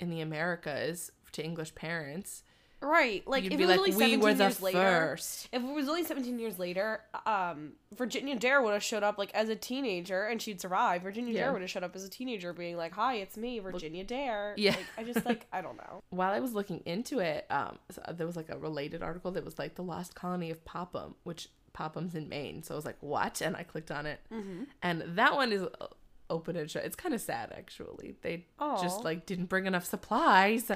[0.00, 2.42] in the Americas to English parents.
[2.82, 3.26] Right.
[3.26, 5.48] Like You'd if it was like, only we seventeen were the years later, first.
[5.52, 9.32] if it was only seventeen years later, um, Virginia Dare would have showed up like
[9.34, 11.02] as a teenager and she'd survive.
[11.02, 11.40] Virginia Yeah.
[11.44, 14.54] Dare would have showed up as a teenager, being like, "Hi, it's me, Virginia Dare."
[14.56, 14.72] Yeah.
[14.72, 16.02] like, I just like I don't know.
[16.10, 19.44] while I was looking into it, um, so there was like a related article that
[19.44, 22.62] was like the lost colony of Popham, which Popham's in Maine.
[22.62, 23.40] So I was like, what?
[23.40, 24.64] And I clicked on it, Mm-hmm.
[24.82, 25.86] and that one is uh,
[26.32, 26.84] open and shut.
[26.84, 28.16] It's kind of sad actually.
[28.22, 28.82] They Aw.
[28.82, 30.70] just like didn't bring enough supplies,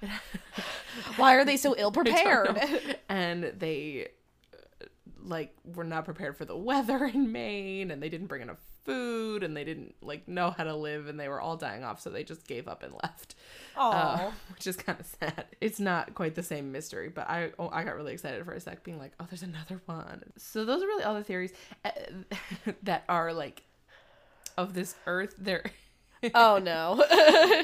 [1.16, 2.58] Why are they so ill prepared?
[3.08, 4.08] and they
[4.54, 4.86] uh,
[5.22, 9.42] like were not prepared for the weather in Maine, and they didn't bring enough food,
[9.42, 12.08] and they didn't like know how to live, and they were all dying off, so
[12.10, 13.34] they just gave up and left.
[13.76, 15.44] Oh, Uh, which is kind of sad.
[15.60, 18.60] It's not quite the same mystery, but I oh, I got really excited for a
[18.60, 20.22] sec, being like, oh, there's another one.
[20.38, 21.52] So those are really all the theories
[21.84, 21.90] uh,
[22.82, 23.62] that are like
[24.60, 25.34] of this Earth.
[25.38, 25.64] There,
[26.34, 27.02] oh no.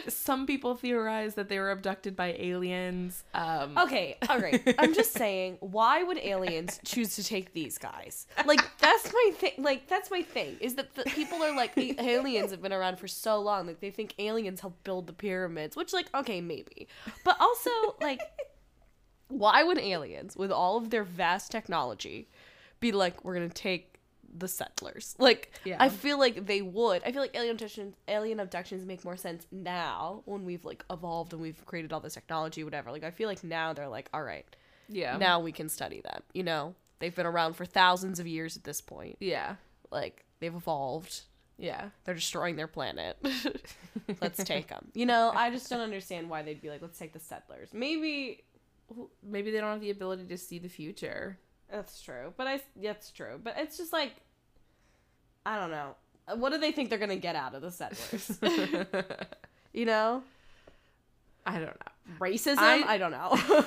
[0.09, 3.23] some people theorize that they were abducted by aliens.
[3.35, 4.63] Um, Okay, all right.
[4.79, 8.27] I'm just saying, why would aliens choose to take these guys?
[8.45, 9.53] Like that's my thing.
[9.59, 12.99] Like that's my thing is that the people are like "A- aliens have been around
[12.99, 13.67] for so long.
[13.67, 16.89] Like they think aliens helped build the pyramids, which like okay maybe,
[17.25, 18.21] but also like
[19.29, 22.29] why would aliens with all of their vast technology
[22.81, 23.96] be like we're gonna take
[24.38, 25.14] the settlers.
[25.18, 25.77] Like Yeah.
[25.81, 27.03] i feel like they would.
[27.05, 31.33] I feel like alien abductions alien abductions make more sense now when we've like evolved
[31.33, 32.90] and we've created all this technology whatever.
[32.90, 34.46] Like i feel like now they're like all right
[34.88, 36.75] yeah, now we can study them you know?
[36.99, 39.16] They've been around for thousands of years at this point.
[39.20, 39.57] Yeah,
[39.90, 41.22] like they've evolved.
[41.59, 41.90] Yeah.
[42.05, 43.16] they're destroying their planet.
[44.20, 47.12] Let's take them you know i just don't understand why they'd be like let's take
[47.12, 47.70] the settlers.
[47.72, 48.42] Maybe
[49.22, 51.38] Maybe they don't have the ability to see the future.
[51.70, 54.12] That's true, but I that's true, but it's just like
[55.47, 55.95] I don't know.
[56.35, 58.39] What do they think they're gonna get out of the settlers?
[59.73, 60.23] you know,
[61.47, 62.17] I don't know.
[62.19, 62.59] racism.
[62.59, 63.39] I- I, don't know.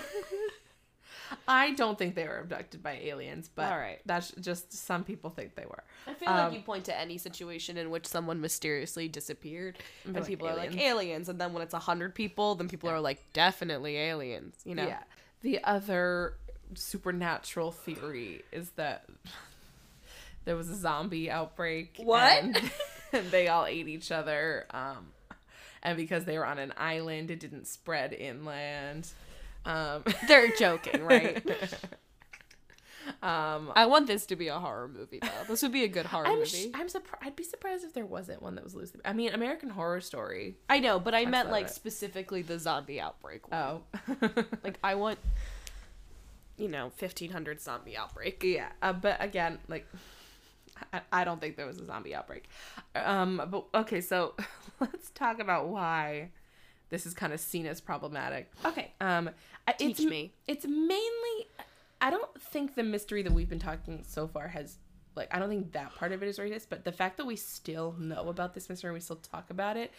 [1.47, 3.99] I don't think they were abducted by aliens, but All right.
[4.05, 5.83] that's just some people think they were.
[6.07, 10.15] I feel Um, like you point to any situation in which someone mysteriously disappeared, and
[10.15, 10.81] like, people are like aliens.
[10.83, 14.55] aliens, and then when it's a hundred people, then people are like definitely aliens.
[14.65, 14.85] You know?
[14.87, 15.03] Yeah.
[15.41, 16.33] The other
[16.73, 19.05] supernatural theory is that
[20.49, 22.01] there was a zombie outbreak.
[22.03, 22.41] What?
[22.41, 22.71] And,
[23.13, 24.65] and they all ate each other.
[24.71, 25.11] Um,
[25.83, 29.09] and because they were on an island, it didn't spread inland.
[29.63, 31.45] Um, They're joking, right?
[33.21, 35.29] um, I want this to be a horror movie, though.
[35.47, 36.47] This would be a good horror I'm, movie.
[36.49, 37.23] sh- I'm surprised.
[37.23, 39.01] I'd be surprised if there wasn't one that was loosely.
[39.05, 40.57] I mean, American Horror Story.
[40.67, 41.73] I know, but I meant like it.
[41.73, 43.51] specifically the zombie outbreak.
[43.51, 43.61] One.
[43.61, 43.81] Oh,
[44.63, 45.19] Like I want
[46.59, 48.43] you know, 1500 zombie outbreak.
[48.43, 49.87] Yeah, uh, but again, like,
[51.11, 52.49] I, don't think there was a zombie outbreak.
[52.95, 54.35] Um, but okay, so
[54.79, 56.29] let's talk about why
[56.89, 58.51] this is kind of seen as problematic.
[58.65, 58.91] Okay.
[58.99, 59.29] Um,
[59.77, 60.33] Teach it's, me.
[60.47, 61.47] It's mainly,
[62.01, 64.77] I don't think the mystery that we've been talking so far has,
[65.15, 67.35] like, I don't think that part of it is racist, but the fact that we
[67.35, 69.91] still know about this mystery and we still talk about it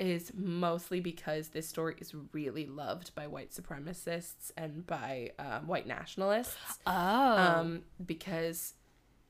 [0.00, 5.86] is mostly because this story is really loved by white supremacists and by um, white
[5.86, 6.90] nationalists Oh.
[7.36, 8.74] um, because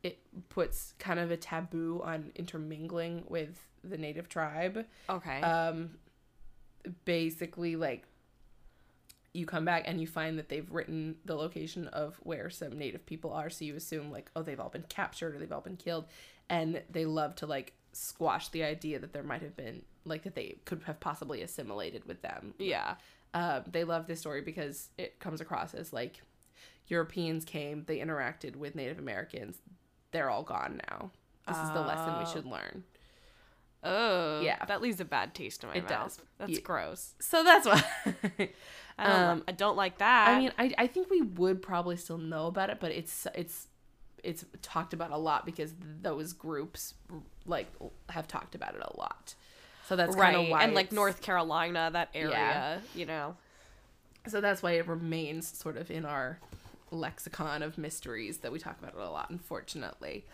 [0.02, 4.84] it puts kind of a taboo on intermingling with the native tribe.
[5.08, 5.40] okay.
[5.40, 5.90] Um,
[7.04, 8.04] basically, like
[9.32, 13.06] you come back and you find that they've written the location of where some native
[13.06, 15.76] people are, so you assume like, oh, they've all been captured or they've all been
[15.76, 16.06] killed,
[16.48, 20.34] and they love to like squash the idea that there might have been like that
[20.34, 22.94] they could have possibly assimilated with them yeah.
[23.34, 26.22] uh, they love this story because it comes across as like
[26.88, 29.58] Europeans came, they interacted with Native Americans,
[30.12, 31.10] they're all gone now.
[31.48, 32.32] This is the lesson we Oh.
[32.32, 32.84] should learn.
[33.84, 34.40] Oh.
[34.40, 34.64] Yeah.
[34.66, 35.88] That leaves a bad taste in my It mouth.
[35.90, 36.20] does.
[36.38, 36.60] That's Yeah.
[36.60, 37.14] gross.
[37.20, 37.82] So that's why.
[38.98, 40.28] I don't, Um, I don't like that.
[40.28, 43.68] I mean, I, I think we would probably still know about it, but it's it's
[44.22, 46.94] it's talked about a lot because those groups
[47.44, 47.66] like
[48.10, 49.34] have talked about it a lot.
[49.88, 50.32] So that's right.
[50.34, 52.78] kind of why and like North Carolina, that area, Yeah.
[52.94, 53.36] you know.
[54.28, 56.38] So that's why it remains sort of in our
[56.92, 59.30] lexicon of mysteries that we talk about it a lot.
[59.30, 60.24] Unfortunately,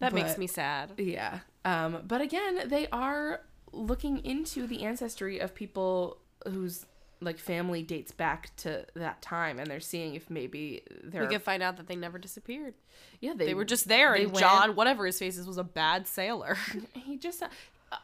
[0.00, 0.92] That makes me sad.
[0.98, 1.40] Yeah.
[1.64, 3.40] Um, but again, they are
[3.72, 6.86] looking into the ancestry of people whose
[7.20, 11.42] like family dates back to that time, and they're seeing if maybe they're We could
[11.42, 12.74] find out that they never disappeared.
[13.20, 15.64] yeah They, were just there, they and went- John, whatever his face is, was a
[15.64, 16.56] bad sailor.
[16.94, 17.42] he just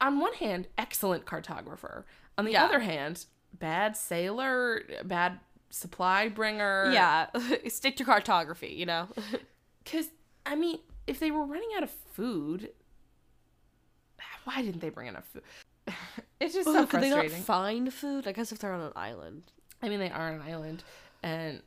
[0.01, 2.03] on one hand excellent cartographer,
[2.37, 2.65] on the Yeah.
[2.65, 5.39] other hand bad sailor, bad
[5.75, 6.91] supply bringer.
[6.93, 7.27] yeah,
[7.69, 9.09] stick to cartography, you know.
[9.85, 10.07] because
[10.47, 12.71] I mean, if they were running out of food,
[14.45, 15.43] why didn't they bring enough food?
[16.41, 17.39] it's just so Could they frustrating.
[17.39, 18.27] not find food?
[18.27, 19.45] I guess if they're on an island.
[19.83, 20.83] I mean, they are on an island,
[21.23, 21.61] and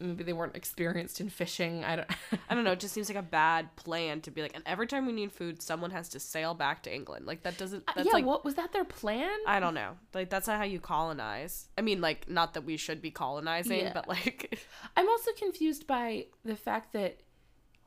[0.00, 1.84] maybe they weren't experienced in fishing.
[1.84, 2.10] I don't.
[2.50, 2.72] I don't know.
[2.72, 5.32] It just seems like a bad plan to be like, and every time we need
[5.32, 7.26] food, someone has to sail back to England.
[7.26, 7.86] Like that doesn't.
[7.86, 9.36] That's Uh, yeah, like what was that their plan?
[9.46, 9.96] I don't know.
[10.14, 11.68] Like that's not how you colonize.
[11.76, 13.92] I mean, like not that we should be colonizing, Yeah.
[13.92, 14.58] but like
[14.96, 17.20] I'm also confused by the fact that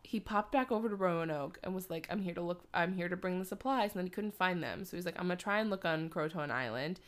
[0.01, 2.63] he popped back over to Roanoke and was like, "I'm here to look.
[2.73, 4.85] I'm here to bring the supplies," and then he couldn't find them.
[4.85, 6.99] So he's like, "I'm gonna try and look on Croatoan Island."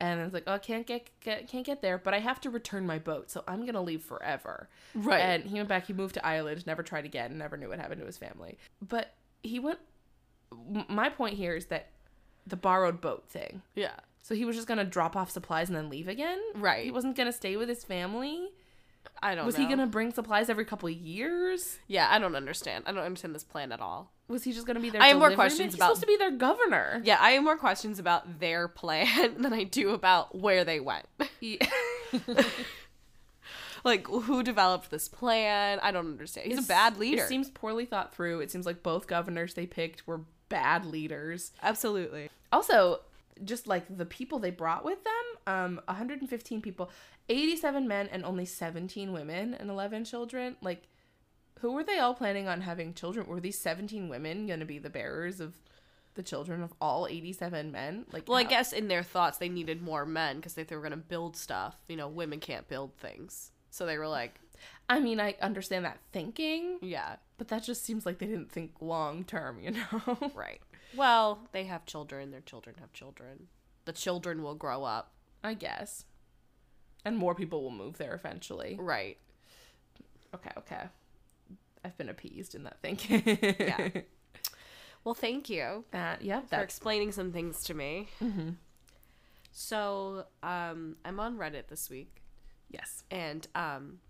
[0.00, 2.50] And it's like, oh, I can't get, get can't get there, but I have to
[2.50, 4.68] return my boat, so I'm gonna leave forever.
[4.94, 5.18] Right.
[5.20, 5.86] And he went back.
[5.86, 6.66] He moved to Ireland.
[6.66, 7.36] Never tried again.
[7.36, 8.58] Never knew what happened to his family.
[8.86, 9.80] But he went.
[10.88, 11.88] My point here is that
[12.46, 13.62] the borrowed boat thing.
[13.74, 13.96] yeah.
[14.22, 16.38] So he was just gonna drop off supplies and then leave again.
[16.54, 16.84] Right.
[16.84, 18.50] He wasn't gonna stay with his family.
[19.22, 19.38] I don't.
[19.38, 19.46] Know.
[19.46, 19.64] Was know.
[19.64, 21.78] he gonna bring supplies every couple of years?
[21.86, 22.84] Yeah, I don't understand.
[22.86, 24.12] I don't understand this plan at all.
[24.28, 25.02] Was he just gonna be there?
[25.02, 27.00] I have more questions He's about- supposed to be their governor.
[27.04, 31.06] Yeah, I have more questions about their plan than I do about where they went.
[31.40, 31.66] Yeah.
[33.84, 35.78] like who developed this plan?
[35.82, 36.46] I don't understand.
[36.46, 37.22] He's It's- a bad leader.
[37.24, 38.40] It seems poorly thought through.
[38.40, 41.52] It seems like both governors they picked were bad leaders.
[41.62, 42.30] Absolutely.
[42.52, 43.00] Also,
[43.44, 45.12] just like the people they brought with them,
[45.54, 46.90] um, 115 people,
[47.28, 50.56] 87 men and only 17 women and 11 children.
[50.62, 50.88] Like,
[51.60, 53.26] who were they all planning on having children?
[53.26, 55.54] Were these 17 women going to be the bearers of
[56.14, 58.06] the children of all 87 men?
[58.12, 60.82] Like, Well, I guess in their thoughts they needed more men because they, they were
[60.82, 61.76] going to build stuff.
[61.88, 63.50] You know, women can't build things.
[63.70, 64.40] So they were like,
[64.88, 68.72] I mean, I understand that thinking, yeah, but that just seems like they didn't think
[68.80, 70.32] long term, you know?
[70.34, 70.60] right.
[70.96, 72.30] Well, they have children.
[72.30, 73.48] Their children have children.
[73.84, 75.12] The children will grow up.
[75.44, 76.04] I guess.
[77.04, 78.76] And more people will move there eventually.
[78.80, 79.16] Right.
[80.34, 80.82] Okay, okay.
[81.84, 83.22] I've been appeased in that thinking.
[83.58, 83.88] Yeah.
[85.04, 88.08] Well, thank you yeah, for explaining some things to me.
[88.20, 88.56] Mhm.
[89.52, 92.20] So, um, I'm on Reddit this week.
[92.68, 93.04] yes.
[93.10, 94.00] and um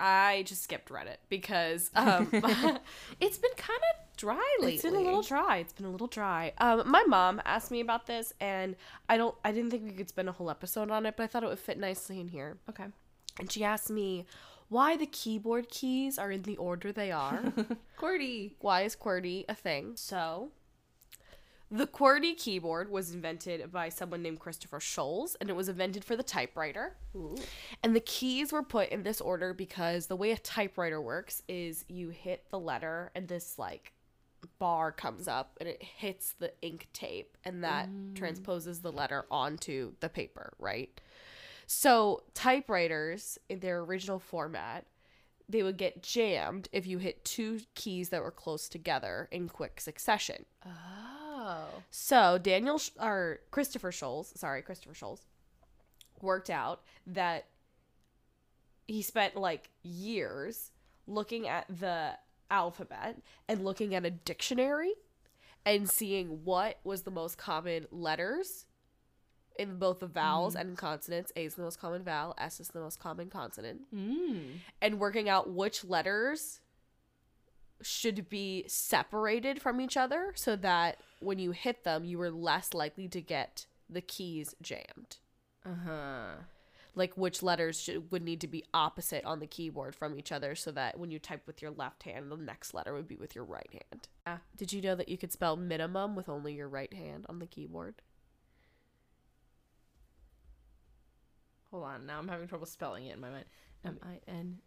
[0.00, 2.28] I just skipped Reddit because um
[3.20, 4.74] It's been kind of dry lately.
[4.74, 5.58] it's been a little dry.
[5.58, 6.52] It's been a little dry.
[6.58, 8.76] Um my mom asked me about this and
[9.08, 11.26] I don't I didn't think we could spend a whole episode on it, but I
[11.26, 12.58] thought it would fit nicely in here.
[12.68, 12.86] okay.
[13.40, 14.26] And she asked me
[14.68, 17.40] why the keyboard keys are in the order they are.
[17.96, 18.56] Cordy.
[18.60, 19.92] why is QWERTY a thing?
[19.96, 20.50] So
[21.70, 26.16] the QWERTY keyboard was invented by someone named Christopher Sholes, and it was invented for
[26.16, 26.96] the typewriter.
[27.82, 31.84] And the keys were put in this order because the way a typewriter works is
[31.88, 33.92] you hit the letter and this like
[34.58, 38.14] bar comes up and it hits the ink tape and that mm.
[38.14, 41.00] transposes the letter onto the paper, right?
[41.66, 44.86] So typewriters in their original format
[45.50, 49.80] they would get jammed if you hit two keys that were close together in quick
[49.80, 50.44] succession.
[50.66, 51.17] Oh.
[51.90, 55.20] So Daniel Sch- or Christopher Sholes, sorry, Christopher Sholes,
[56.20, 57.46] worked out that
[58.86, 60.70] he spent like years
[61.06, 62.12] looking at the
[62.50, 63.16] alphabet
[63.48, 64.92] and looking at a dictionary
[65.66, 68.64] and seeing what was the most common letters
[69.58, 71.32] in both the vowels and consonants.
[71.36, 74.60] A is the most common vowel, S is the most common consonant, Mm.
[74.80, 76.60] and working out which letters
[77.80, 82.74] should be separated from each other so that when you hit them, you were less
[82.74, 85.18] likely to get the keys jammed.
[85.64, 86.30] Uh huh.
[86.94, 90.54] Like which letters should, would need to be opposite on the keyboard from each other
[90.54, 93.34] so that when you type with your left hand, the next letter would be with
[93.34, 94.08] your right hand.
[94.26, 94.38] Yeah.
[94.56, 97.46] Did you know that you could spell minimum with only your right hand on the
[97.46, 98.02] keyboard?
[101.70, 102.06] Hold on.
[102.06, 103.44] Now I'm having trouble spelling it in my mind.
[103.84, 104.58] M I N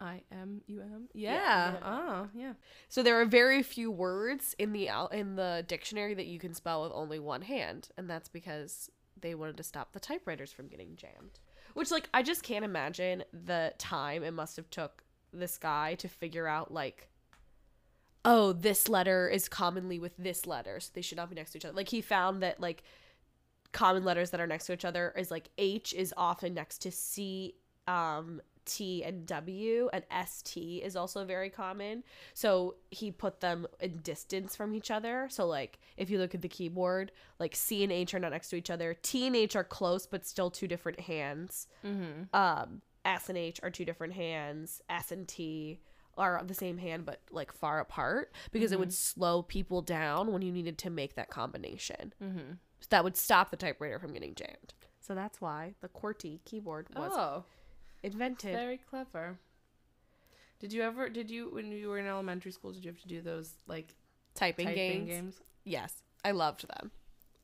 [0.00, 1.08] I M U M.
[1.12, 1.72] Yeah, Yeah.
[1.72, 1.78] yeah.
[1.84, 2.52] Oh, yeah.
[2.88, 6.54] So there are very few words in the al- in the dictionary that you can
[6.54, 10.68] spell with only one hand, and that's because they wanted to stop the typewriters from
[10.68, 11.40] getting jammed.
[11.74, 16.08] Which like I just can't imagine the time it must have took this guy to
[16.08, 17.08] figure out like
[18.24, 21.58] oh, this letter is commonly with this letter, so they should not be next to
[21.58, 21.74] each other.
[21.76, 22.82] Like he found that like
[23.72, 26.90] common letters that are next to each other is like H is often next to
[26.90, 27.54] C
[27.86, 32.04] um T and W and ST is also very common.
[32.34, 35.28] So he put them in distance from each other.
[35.30, 38.50] So like if you look at the keyboard, like C and H are not next
[38.50, 38.94] to each other.
[39.02, 41.66] T and H are close but still two different hands.
[41.84, 42.34] Mm-hmm.
[42.36, 44.82] Um S and H are two different hands.
[44.88, 45.80] S and T
[46.16, 50.42] are the same hand but like far apart because it would slow people down when
[50.42, 52.12] you needed to make that combination.
[52.22, 52.54] Mm-hmm.
[52.90, 54.74] That would stop the typewriter from getting jammed.
[55.00, 57.44] So that's why the QWERTY keyboard was Oh,
[58.12, 58.52] invented.
[58.54, 59.38] very clever.
[60.60, 61.08] Did you ever?
[61.08, 62.72] Did you when you were in elementary school?
[62.72, 63.94] Did you have to do those like
[64.34, 65.08] typing, typing games.
[65.08, 65.40] games?
[65.64, 66.90] Yes, I loved them.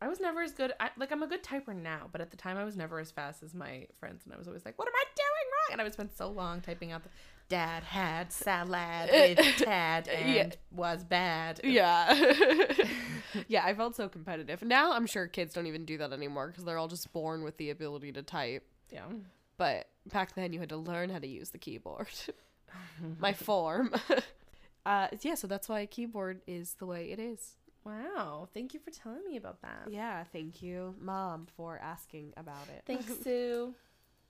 [0.03, 0.73] I was never as good.
[0.81, 3.11] I, like I'm a good typer now, but at the time I was never as
[3.11, 5.81] fast as my friends, and I was always like, "What am I doing wrong?" And
[5.81, 7.11] I would spend so long typing out the
[7.49, 10.51] "Dad had salad with Tad and Yeah.
[10.73, 12.13] was bad." Yeah.
[13.49, 14.63] yeah, I felt so competitive.
[14.63, 17.57] Now I'm sure kids don't even do that anymore because they're all just born with
[17.59, 18.67] the ability to type.
[18.91, 19.05] yeah.
[19.57, 22.09] But back then you had to learn how to use the keyboard.
[23.21, 23.93] My form.
[24.87, 27.57] uh, yeah, so that's why a keyboard is the way it is.
[27.85, 28.49] Wow.
[28.55, 29.89] Thank you for telling me about that.
[29.91, 32.83] Yeah, thank you, Mom, for asking about it.
[32.87, 33.75] Thanks, Sue.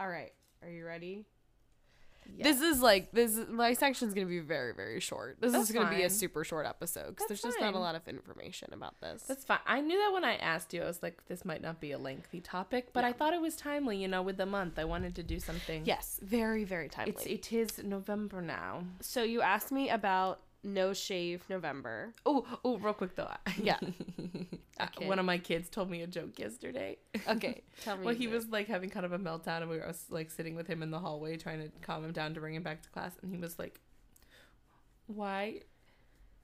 [0.00, 0.32] All right,
[0.62, 1.24] are you ready?
[2.36, 2.44] Yeah.
[2.44, 3.36] This is like this.
[3.36, 5.38] Is, my section's gonna be very very short.
[5.40, 7.94] This That's is gonna be a super short episode because there's just not a lot
[7.94, 9.22] of information about this.
[9.22, 9.60] That's fine.
[9.66, 11.98] I knew that when I asked you, I was like, this might not be a
[11.98, 13.96] lengthy topic, but I thought it was timely.
[13.98, 15.82] You know, with the month, I wanted to do something.
[15.84, 17.12] yes, very very timely.
[17.12, 18.84] It's it is November now.
[19.00, 22.12] So you asked me about No Shave November.
[22.26, 23.30] Oh, oh, real quick though.
[23.62, 23.78] Yeah.
[24.78, 26.96] Uh, One of my kids told me a joke yesterday.
[27.28, 28.04] Okay, tell me.
[28.04, 30.66] well, he was like having kind of a meltdown, and we were like sitting with
[30.66, 33.12] him in the hallway trying to calm him down to bring him back to class,
[33.22, 33.80] and he was like,
[35.06, 35.60] "Why?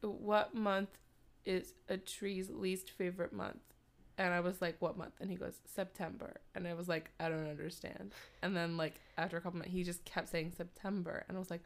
[0.00, 0.90] What month
[1.44, 3.58] is a tree's least favorite month?"
[4.16, 7.28] And I was like, "What month?" And he goes, "September." And I was like, "I
[7.28, 8.12] don't understand."
[8.42, 11.50] And then like after a couple minutes, he just kept saying September, and I was
[11.50, 11.62] like.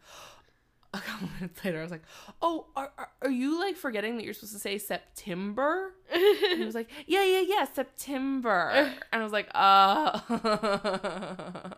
[1.14, 2.02] Couple minutes later, I was like,
[2.42, 6.64] "Oh, are, are, are you like forgetting that you're supposed to say September?" And he
[6.64, 10.18] was like, "Yeah, yeah, yeah, September." And I was like, "Uh."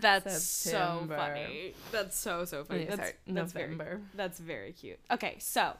[0.00, 1.74] That's so funny.
[1.92, 2.80] That's so so funny.
[2.82, 4.00] Yeah, that's sorry, that's very November.
[4.14, 4.98] that's very cute.
[5.10, 5.72] Okay, so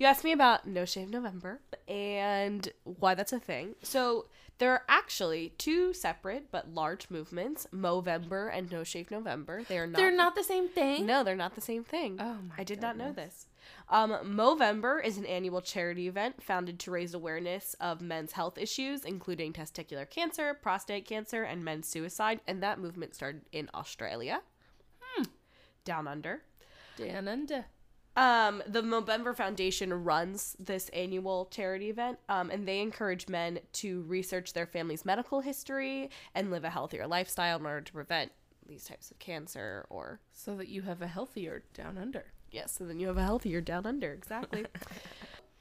[0.00, 3.74] you asked me about No Shave November and why that's a thing.
[3.82, 9.62] So there are actually two separate but large movements: Movember and No Shave November.
[9.62, 9.98] They are not.
[9.98, 11.04] They're not the same thing.
[11.04, 12.16] No, they're not the same thing.
[12.18, 12.54] Oh my!
[12.56, 13.46] I did not know this.
[13.90, 19.04] Um, Movember is an annual charity event founded to raise awareness of men's health issues,
[19.04, 22.40] including testicular cancer, prostate cancer, and men's suicide.
[22.46, 24.40] And that movement started in Australia,
[25.02, 25.24] hmm.
[25.84, 26.42] down under.
[26.96, 27.64] Down and
[28.16, 34.02] Um, the Movember Foundation runs this annual charity event, um, and they encourage men to
[34.02, 38.32] research their family's medical history and live a healthier lifestyle in order to prevent
[38.66, 42.26] these types of cancer or so that you have a healthier down under.
[42.50, 44.12] Yes, so then you have a healthier down under.
[44.12, 44.66] Exactly.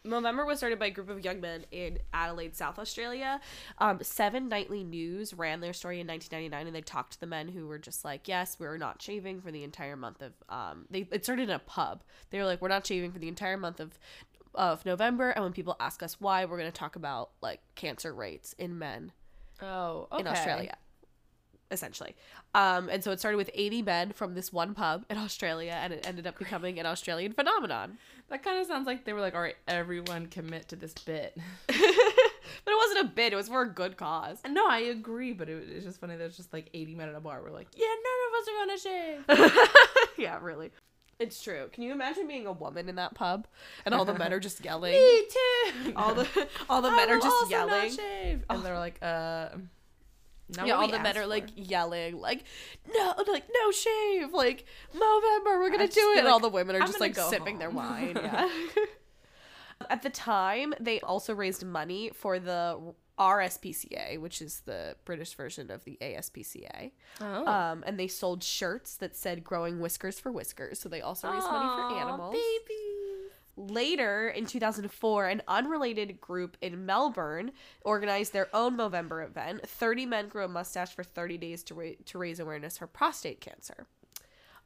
[0.05, 3.41] Movember was started by a group of young men in Adelaide, South Australia.
[3.79, 7.49] Um, Seven Nightly News ran their story in 1999, and they talked to the men
[7.49, 11.07] who were just like, "Yes, we're not shaving for the entire month of." Um, they
[11.11, 12.03] it started in a pub.
[12.29, 13.99] They were like, "We're not shaving for the entire month of."
[14.55, 18.11] Of November, and when people ask us why, we're going to talk about like cancer
[18.11, 19.11] rates in men
[19.61, 20.21] Oh, okay.
[20.21, 20.75] in Australia.
[21.71, 22.15] Essentially.
[22.53, 25.93] Um, and so it started with 80 men from this one pub in Australia, and
[25.93, 27.97] it ended up becoming an Australian phenomenon.
[28.29, 31.37] That kind of sounds like they were like, all right, everyone commit to this bit.
[31.67, 34.39] but it wasn't a bit; it was for a good cause.
[34.47, 36.15] No, I agree, but it, it's just funny.
[36.15, 37.41] There's just like 80 men at a bar.
[37.43, 40.17] We're like, yeah, none of us are gonna shave.
[40.17, 40.71] yeah, really.
[41.17, 41.69] It's true.
[41.73, 43.45] Can you imagine being a woman in that pub
[43.85, 44.93] and all the men are just yelling?
[44.93, 45.93] Me too.
[45.97, 47.91] all the all the I men are just yelling.
[47.91, 48.43] shave.
[48.49, 49.49] And they're like, uh.
[50.57, 52.43] Not yeah, all the men are like yelling, like
[52.93, 56.19] no, like no shave, like Movember, we're gonna do it.
[56.19, 58.17] and all the women are I'm just like sipping their wine.
[58.29, 58.49] Yeah.
[59.89, 62.77] At the time, they also raised money for the
[63.17, 66.91] RSPCA, which is the British version of the ASPCA.
[67.21, 67.47] Oh.
[67.47, 71.45] Um, and they sold shirts that said "Growing Whiskers for Whiskers," so they also raised
[71.45, 72.33] money for animals.
[72.33, 72.98] Babies.
[73.59, 77.51] Later in 2004, an unrelated group in Melbourne
[77.81, 79.67] organized their own Movember event.
[79.67, 83.41] 30 men grew a mustache for 30 days to, ra- to raise awareness for prostate
[83.41, 83.85] cancer.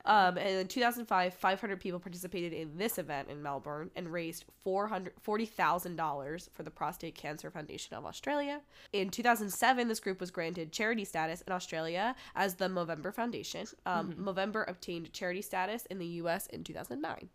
[0.06, 6.50] Um, and in 2005, 500 people participated in this event in Melbourne and raised $440,000
[6.52, 8.62] for the Prostate Cancer Foundation of Australia.
[8.92, 13.66] In 2007, this group was granted charity status in Australia as the Movember Foundation.
[13.88, 17.30] Um, Movember obtained charity status in the US in 2009.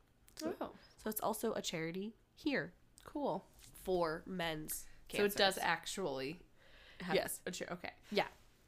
[0.45, 0.71] Oh,
[1.09, 3.47] So it's also a charity here cool.
[3.83, 4.85] for men's
[5.17, 6.41] So it does actually.
[7.01, 7.41] Have Yes.
[7.47, 7.73] A.
[7.73, 7.93] Okay.
[8.11, 8.27] Yeah.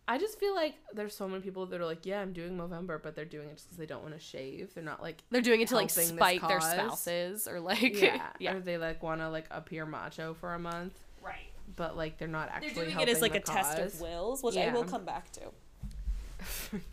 [0.08, 3.00] I just feel like there's so many people that are like, yeah, I'm doing Movember,
[3.02, 4.72] but they're doing it just because they don't want to shave.
[4.72, 8.54] They're not like, They're doing it to like spite their spouses or like yeah, yeah.
[8.54, 11.52] Or they like want to like appear macho for a month, Right.
[11.76, 12.70] but like they're not actually.
[12.70, 15.42] They're doing it as like a test of wills, which I will come back to.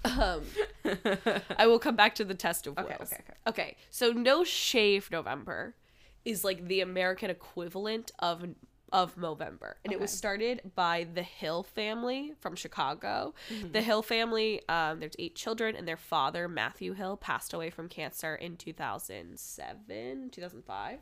[0.05, 0.41] Um,
[1.57, 2.89] I will come back to the test of wills.
[2.89, 3.33] Okay, okay, okay.
[3.47, 5.75] Okay, so no shave November
[6.25, 8.45] is like the American equivalent of
[8.93, 13.33] of Movember, and it was started by the Hill family from Chicago.
[13.49, 13.71] Mm-hmm.
[13.73, 17.89] The Hill family, um, there's eight children, and their father Matthew Hill passed away from
[17.89, 20.99] cancer in 2007, 2005.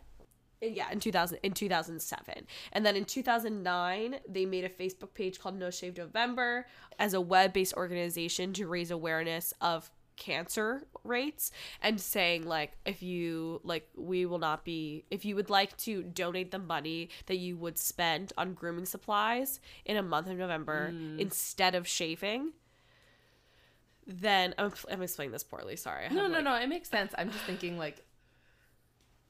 [0.61, 2.47] Yeah, in 2000 in 2007.
[2.71, 6.65] And then in 2009, they made a Facebook page called No Shave November
[6.97, 11.51] as a web-based organization to raise awareness of cancer rates
[11.81, 16.03] and saying like if you like we will not be if you would like to
[16.03, 20.91] donate the money that you would spend on grooming supplies in a month of November
[20.93, 21.19] mm.
[21.19, 22.53] instead of shaving
[24.07, 26.55] then I'm, I'm explaining this poorly sorry I No, have, no, like- no.
[26.55, 27.13] It makes sense.
[27.17, 28.01] I'm just thinking like,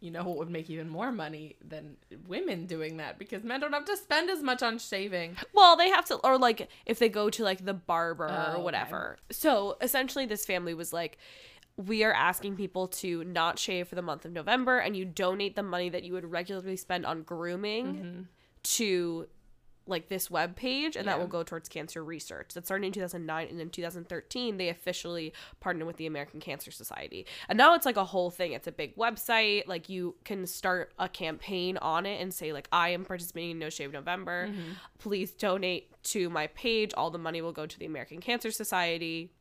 [0.02, 3.74] you know, what would make even more money than women doing that because men don't
[3.74, 5.36] have to spend as much on shaving.
[5.54, 8.54] Well, they have to, or like if they go to like the barber Oh, or
[8.56, 8.62] okay.
[8.64, 9.18] whatever.
[9.32, 11.18] So essentially, this family was like,
[11.78, 15.56] we are asking people to not shave for the month of November, and you donate
[15.56, 18.22] the money that you would regularly spend on grooming Mm-hmm.
[18.64, 19.28] to
[19.88, 22.54] like this web page and that will go towards cancer research.
[22.54, 27.26] That started in 2009 and in 2013 they officially partnered with the american cancer society.
[27.50, 28.54] And now it's like a whole thing.
[28.54, 29.68] It's a big website.
[29.68, 33.60] Like you can start a campaign on it and say like i am participating in
[33.60, 34.48] no shave november.
[34.48, 34.72] Mm-hmm.
[35.00, 36.94] please donate to my page.
[36.96, 39.32] All the money will go to the american cancer society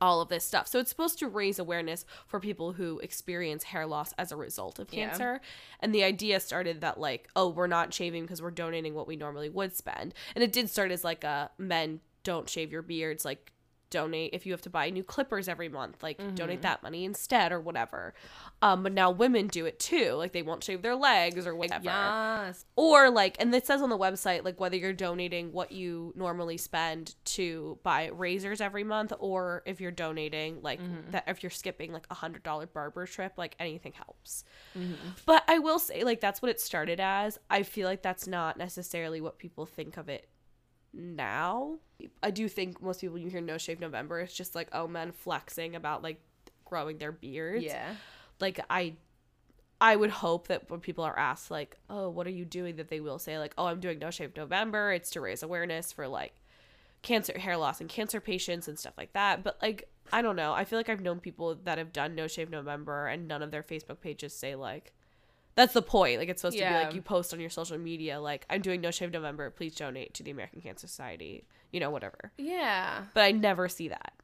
[0.00, 0.66] all of this stuff.
[0.68, 4.78] So it's supposed to raise awareness for people who experience hair loss as a result
[4.78, 5.08] of Yeah.
[5.08, 5.40] cancer.
[5.80, 9.16] And the idea started that like, oh, we're not shaving because we're donating what we
[9.16, 10.14] normally would spend.
[10.34, 13.52] And it did start as like a men don't shave your beards, like
[13.90, 16.34] donate if you have to buy new clippers every month, like mm-hmm.
[16.34, 18.14] donate that money instead or whatever.
[18.62, 20.12] Um, but now women do it too.
[20.12, 22.64] Like they won't shave their legs or whatever Yes.
[22.76, 26.56] or like and it says on the website like whether you're donating what you normally
[26.56, 31.10] spend to buy razors every month or if you're donating like mm-hmm.
[31.10, 34.44] that if you're skipping like a hundred dollar barber trip like anything helps
[34.76, 34.94] mm-hmm.
[35.26, 38.56] but i will say like that's what it started as i feel like that's not
[38.56, 40.28] necessarily what people think of it
[40.92, 41.78] now
[42.22, 45.12] i do think most people you hear no shave november it's just like oh men
[45.12, 46.20] flexing about like
[46.64, 47.94] growing their beards Yeah.
[48.40, 48.94] like I
[49.82, 52.88] I would hope that when people are asked like, "Oh, what are you doing?" that
[52.90, 54.92] they will say like, "Oh, I'm doing No Shave November.
[54.92, 56.34] It's to raise awareness for like
[57.00, 60.52] cancer hair loss and cancer patients and stuff like that." But like, I don't know.
[60.52, 63.50] I feel like I've known people that have done No Shave November and none of
[63.52, 64.92] their Facebook pages say like
[65.60, 66.18] that's the point.
[66.18, 68.80] Like it's supposed to be like you post on your social media like, "I'm doing
[68.80, 69.50] No Shave November.
[69.50, 72.32] Please donate to the American Cancer Society." You know, whatever.
[72.38, 73.04] Yeah.
[73.14, 74.14] But I never see that.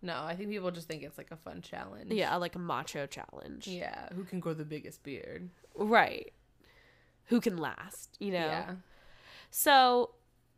[0.00, 2.12] No, I think people just think it's like a fun challenge.
[2.12, 3.66] Yeah, like a macho challenge.
[3.66, 4.08] Yeah.
[4.14, 5.50] Who can grow the biggest beard?
[5.74, 6.32] Right.
[7.24, 8.38] Who can last, you know?
[8.38, 8.74] Yeah.
[9.50, 10.10] So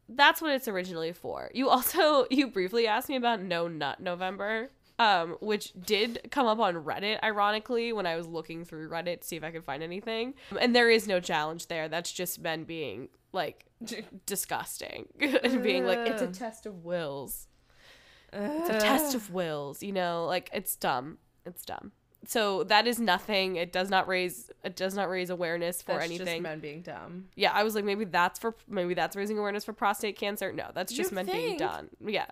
[0.08, 1.50] that's what it's originally for.
[1.54, 6.58] You also you briefly asked me about No Nut November, um, which did come up
[6.58, 9.82] on Reddit, ironically, when I was looking through Reddit to see if I could find
[9.82, 10.34] anything.
[10.60, 11.88] And there is no challenge there.
[11.88, 13.66] That's just men being like
[14.26, 17.46] disgusting and being like it's a test of wills.
[18.32, 21.18] It's a test of wills, you know, like it's dumb.
[21.46, 21.92] It's dumb.
[22.26, 23.56] So that is nothing.
[23.56, 26.26] It does not raise it does not raise awareness for That's anything.
[26.26, 27.26] Just men being dumb.
[27.36, 30.52] Yeah, I was like, maybe that's for maybe that's raising awareness for prostate cancer.
[30.52, 31.58] No, that's just You men being think?
[31.60, 31.88] done.
[32.04, 32.26] Yeah,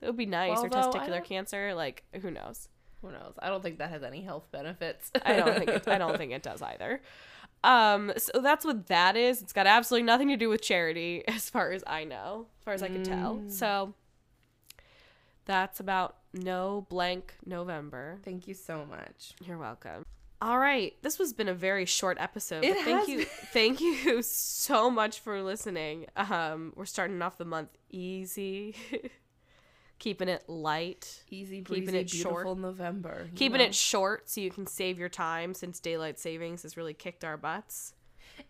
[0.00, 0.56] it would be nice.
[0.56, 2.68] Well, or though, testicular cancer, like who knows?
[3.02, 3.34] Who knows?
[3.38, 5.10] I don't think that has any health benefits.
[5.24, 7.00] I don't think it, I don't think it does either.
[7.64, 9.42] Um, so that's what that is.
[9.42, 12.74] It's got absolutely nothing to do with charity, as far as I know, as far
[12.74, 13.36] as I can tell.
[13.36, 13.50] Mm.
[13.50, 13.94] So
[15.44, 18.18] that's about no blank November.
[18.24, 19.34] Thank you so much.
[19.44, 20.04] You're welcome.
[20.40, 22.62] All right, this has been a very short episode.
[22.62, 23.26] It thank has you, been.
[23.52, 26.06] thank you so much for listening.
[26.16, 28.76] Um, we're starting off the month easy,
[29.98, 32.34] keeping it light, Easy breezy, Keeping it short.
[32.44, 33.28] beautiful November.
[33.34, 33.64] keeping know?
[33.64, 37.36] it short so you can save your time since daylight savings has really kicked our
[37.36, 37.94] butts.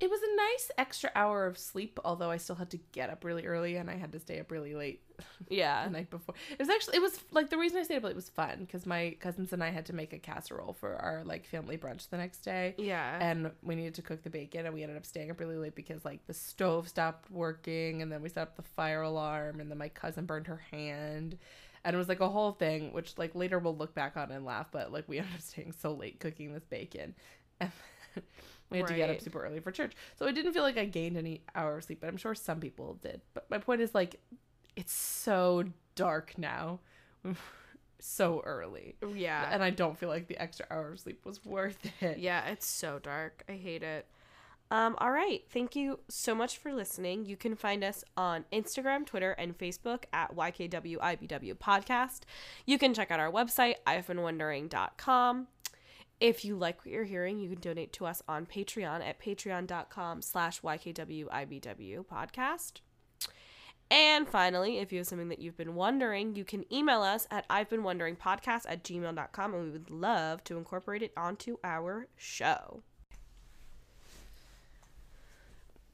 [0.00, 3.24] It was a nice extra hour of sleep, although I still had to get up
[3.24, 5.02] really early and I had to stay up really late
[5.48, 6.34] Yeah, the night before.
[6.52, 8.86] It was actually it was like the reason I stayed up late was fun because
[8.86, 12.16] my cousins and I had to make a casserole for our like family brunch the
[12.16, 12.74] next day.
[12.78, 15.56] yeah, And we needed to cook the bacon, and we ended up staying up really
[15.56, 19.60] late because like the stove stopped working, and then we set up the fire alarm,
[19.60, 21.36] and then my cousin burned her hand,
[21.84, 24.44] and it was like a whole thing, which like later we'll look back on and
[24.44, 27.14] laugh, but like we ended up staying so late cooking this bacon,
[27.60, 27.72] and
[28.70, 30.84] we had to get up super early for church, so it didn't feel like I
[30.84, 33.20] gained any hour of sleep, but I'm sure some people did.
[33.34, 34.20] But my point is like,
[34.76, 35.64] it's so
[35.94, 36.80] dark now,
[38.00, 41.78] so early, yeah, and I don't feel like the extra hour of sleep was worth
[42.00, 42.18] it.
[42.18, 42.46] yeah.
[42.48, 43.42] It's so dark.
[43.48, 44.06] I hate it.
[44.70, 45.42] Um, all right.
[45.48, 47.24] Thank you so much for listening.
[47.24, 52.20] You can find us on Instagram, Twitter, and Facebook at YKWIBW Podcast.
[52.66, 55.46] You can check out our website, I've been wondering.com.
[56.20, 60.22] If you like what you're hearing, you can donate to us on Patreon at patreon.com
[60.22, 62.80] slash YKWIBW podcast.
[63.90, 67.46] And finally, if you have something that you've been wondering, you can email us at
[67.48, 72.08] I've been wondering podcast at gmail.com and we would love to incorporate it onto our
[72.16, 72.82] show.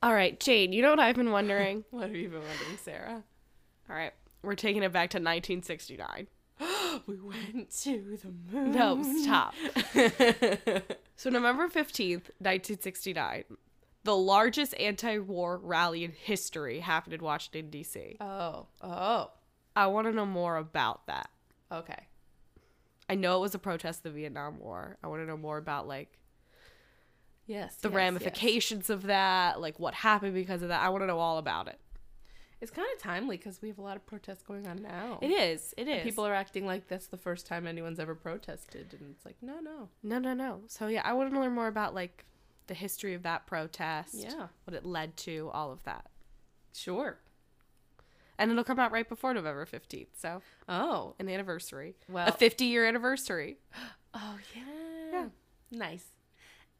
[0.02, 1.84] All right, Jane, you know what I've been wondering?
[1.90, 3.22] What have you been wondering, Sarah?
[3.88, 4.12] All right,
[4.42, 6.26] we're taking it back to 1969.
[7.06, 8.72] we went to the moon.
[8.72, 9.54] No, stop.
[11.16, 13.44] So, November 15th, 1969,
[14.02, 18.16] the largest anti war rally in history happened in Washington, D.C.
[18.20, 19.30] oh, oh,
[19.76, 21.30] I want to know more about that.
[21.70, 22.06] okay.
[23.08, 24.96] I know it was a protest of the Vietnam War.
[25.04, 26.18] I want to know more about like
[27.46, 27.76] Yes.
[27.76, 30.82] the yes, ramifications of that, like what happened because of that.
[30.82, 31.78] I want to know all about it.
[32.64, 35.18] It's kind of timely because we have a lot of protests going on now.
[35.20, 35.74] It is.
[35.76, 36.02] It is.
[36.02, 39.60] People are acting like that's the first time anyone's ever protested, and it's like, no,
[39.60, 39.90] no.
[40.02, 40.62] No, no, no.
[40.66, 42.24] So yeah, I want to learn more about like
[42.66, 44.14] the history of that protest.
[44.14, 46.06] Yeah, What it led to, all of that.
[46.74, 47.18] sure.
[48.38, 50.08] And it'll come out right before November 15th.
[50.16, 51.94] So, Oh, an anniversary.
[52.08, 52.26] well.
[52.28, 53.58] a 50 year anniversary.
[54.14, 54.62] oh yeah.
[55.12, 55.26] Yeah.
[55.70, 56.06] Nice.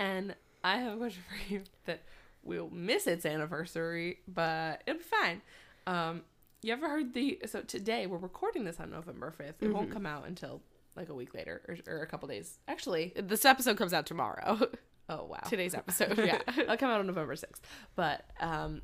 [0.00, 2.00] And I have a question for you that
[2.42, 5.42] we'll miss its anniversary, but it'll be fine.
[5.86, 6.22] Um,
[6.62, 7.40] you ever heard the?
[7.46, 9.62] So today we're recording this on November fifth.
[9.62, 10.62] It won't come out until
[10.96, 12.58] like a week later or, or a couple days.
[12.68, 14.60] Actually, This episode comes out tomorrow.
[15.08, 16.18] oh wow, Today's episode.
[16.24, 16.40] Yeah.
[16.58, 17.62] it'll come out on November sixth.
[17.96, 18.80] But um,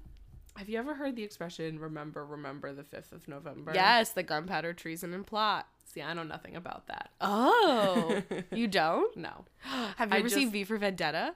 [0.57, 3.72] have you ever heard the expression "remember, remember the fifth of November"?
[3.74, 5.66] yes, the gunpowder treason and plot.
[5.86, 7.11] See, I know nothing about that.
[7.20, 8.22] Oh,
[8.53, 9.16] you don't?
[9.16, 9.44] No,
[9.96, 11.34] Have you I ever seen just- V for Vendetta?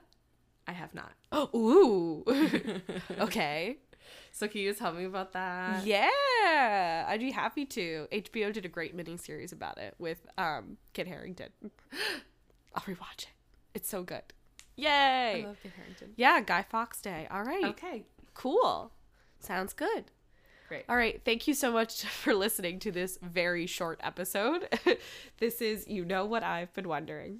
[0.67, 1.11] I have not.
[1.31, 3.19] Oh, ooh.
[3.19, 3.77] okay.
[4.35, 5.85] So can you tell me about that?
[5.87, 8.05] Yeah, I'd be happy to.
[8.11, 11.51] HBO did a great miniseries about it with um Kit Harington.
[12.75, 13.27] I'll rewatch it.
[13.73, 14.23] It's so good.
[14.75, 15.43] Yay!
[15.43, 16.09] I love Kit Harington.
[16.17, 17.29] Yeah, Guy Fawkes Day.
[17.31, 17.63] All right.
[17.63, 18.91] Okay, Cool.
[19.39, 20.11] Sounds good.
[20.67, 20.83] great.
[20.89, 21.21] All right.
[21.23, 24.67] Thank you so much for listening to this very short episode.
[25.39, 27.39] this is You Know What I've Been Wondering.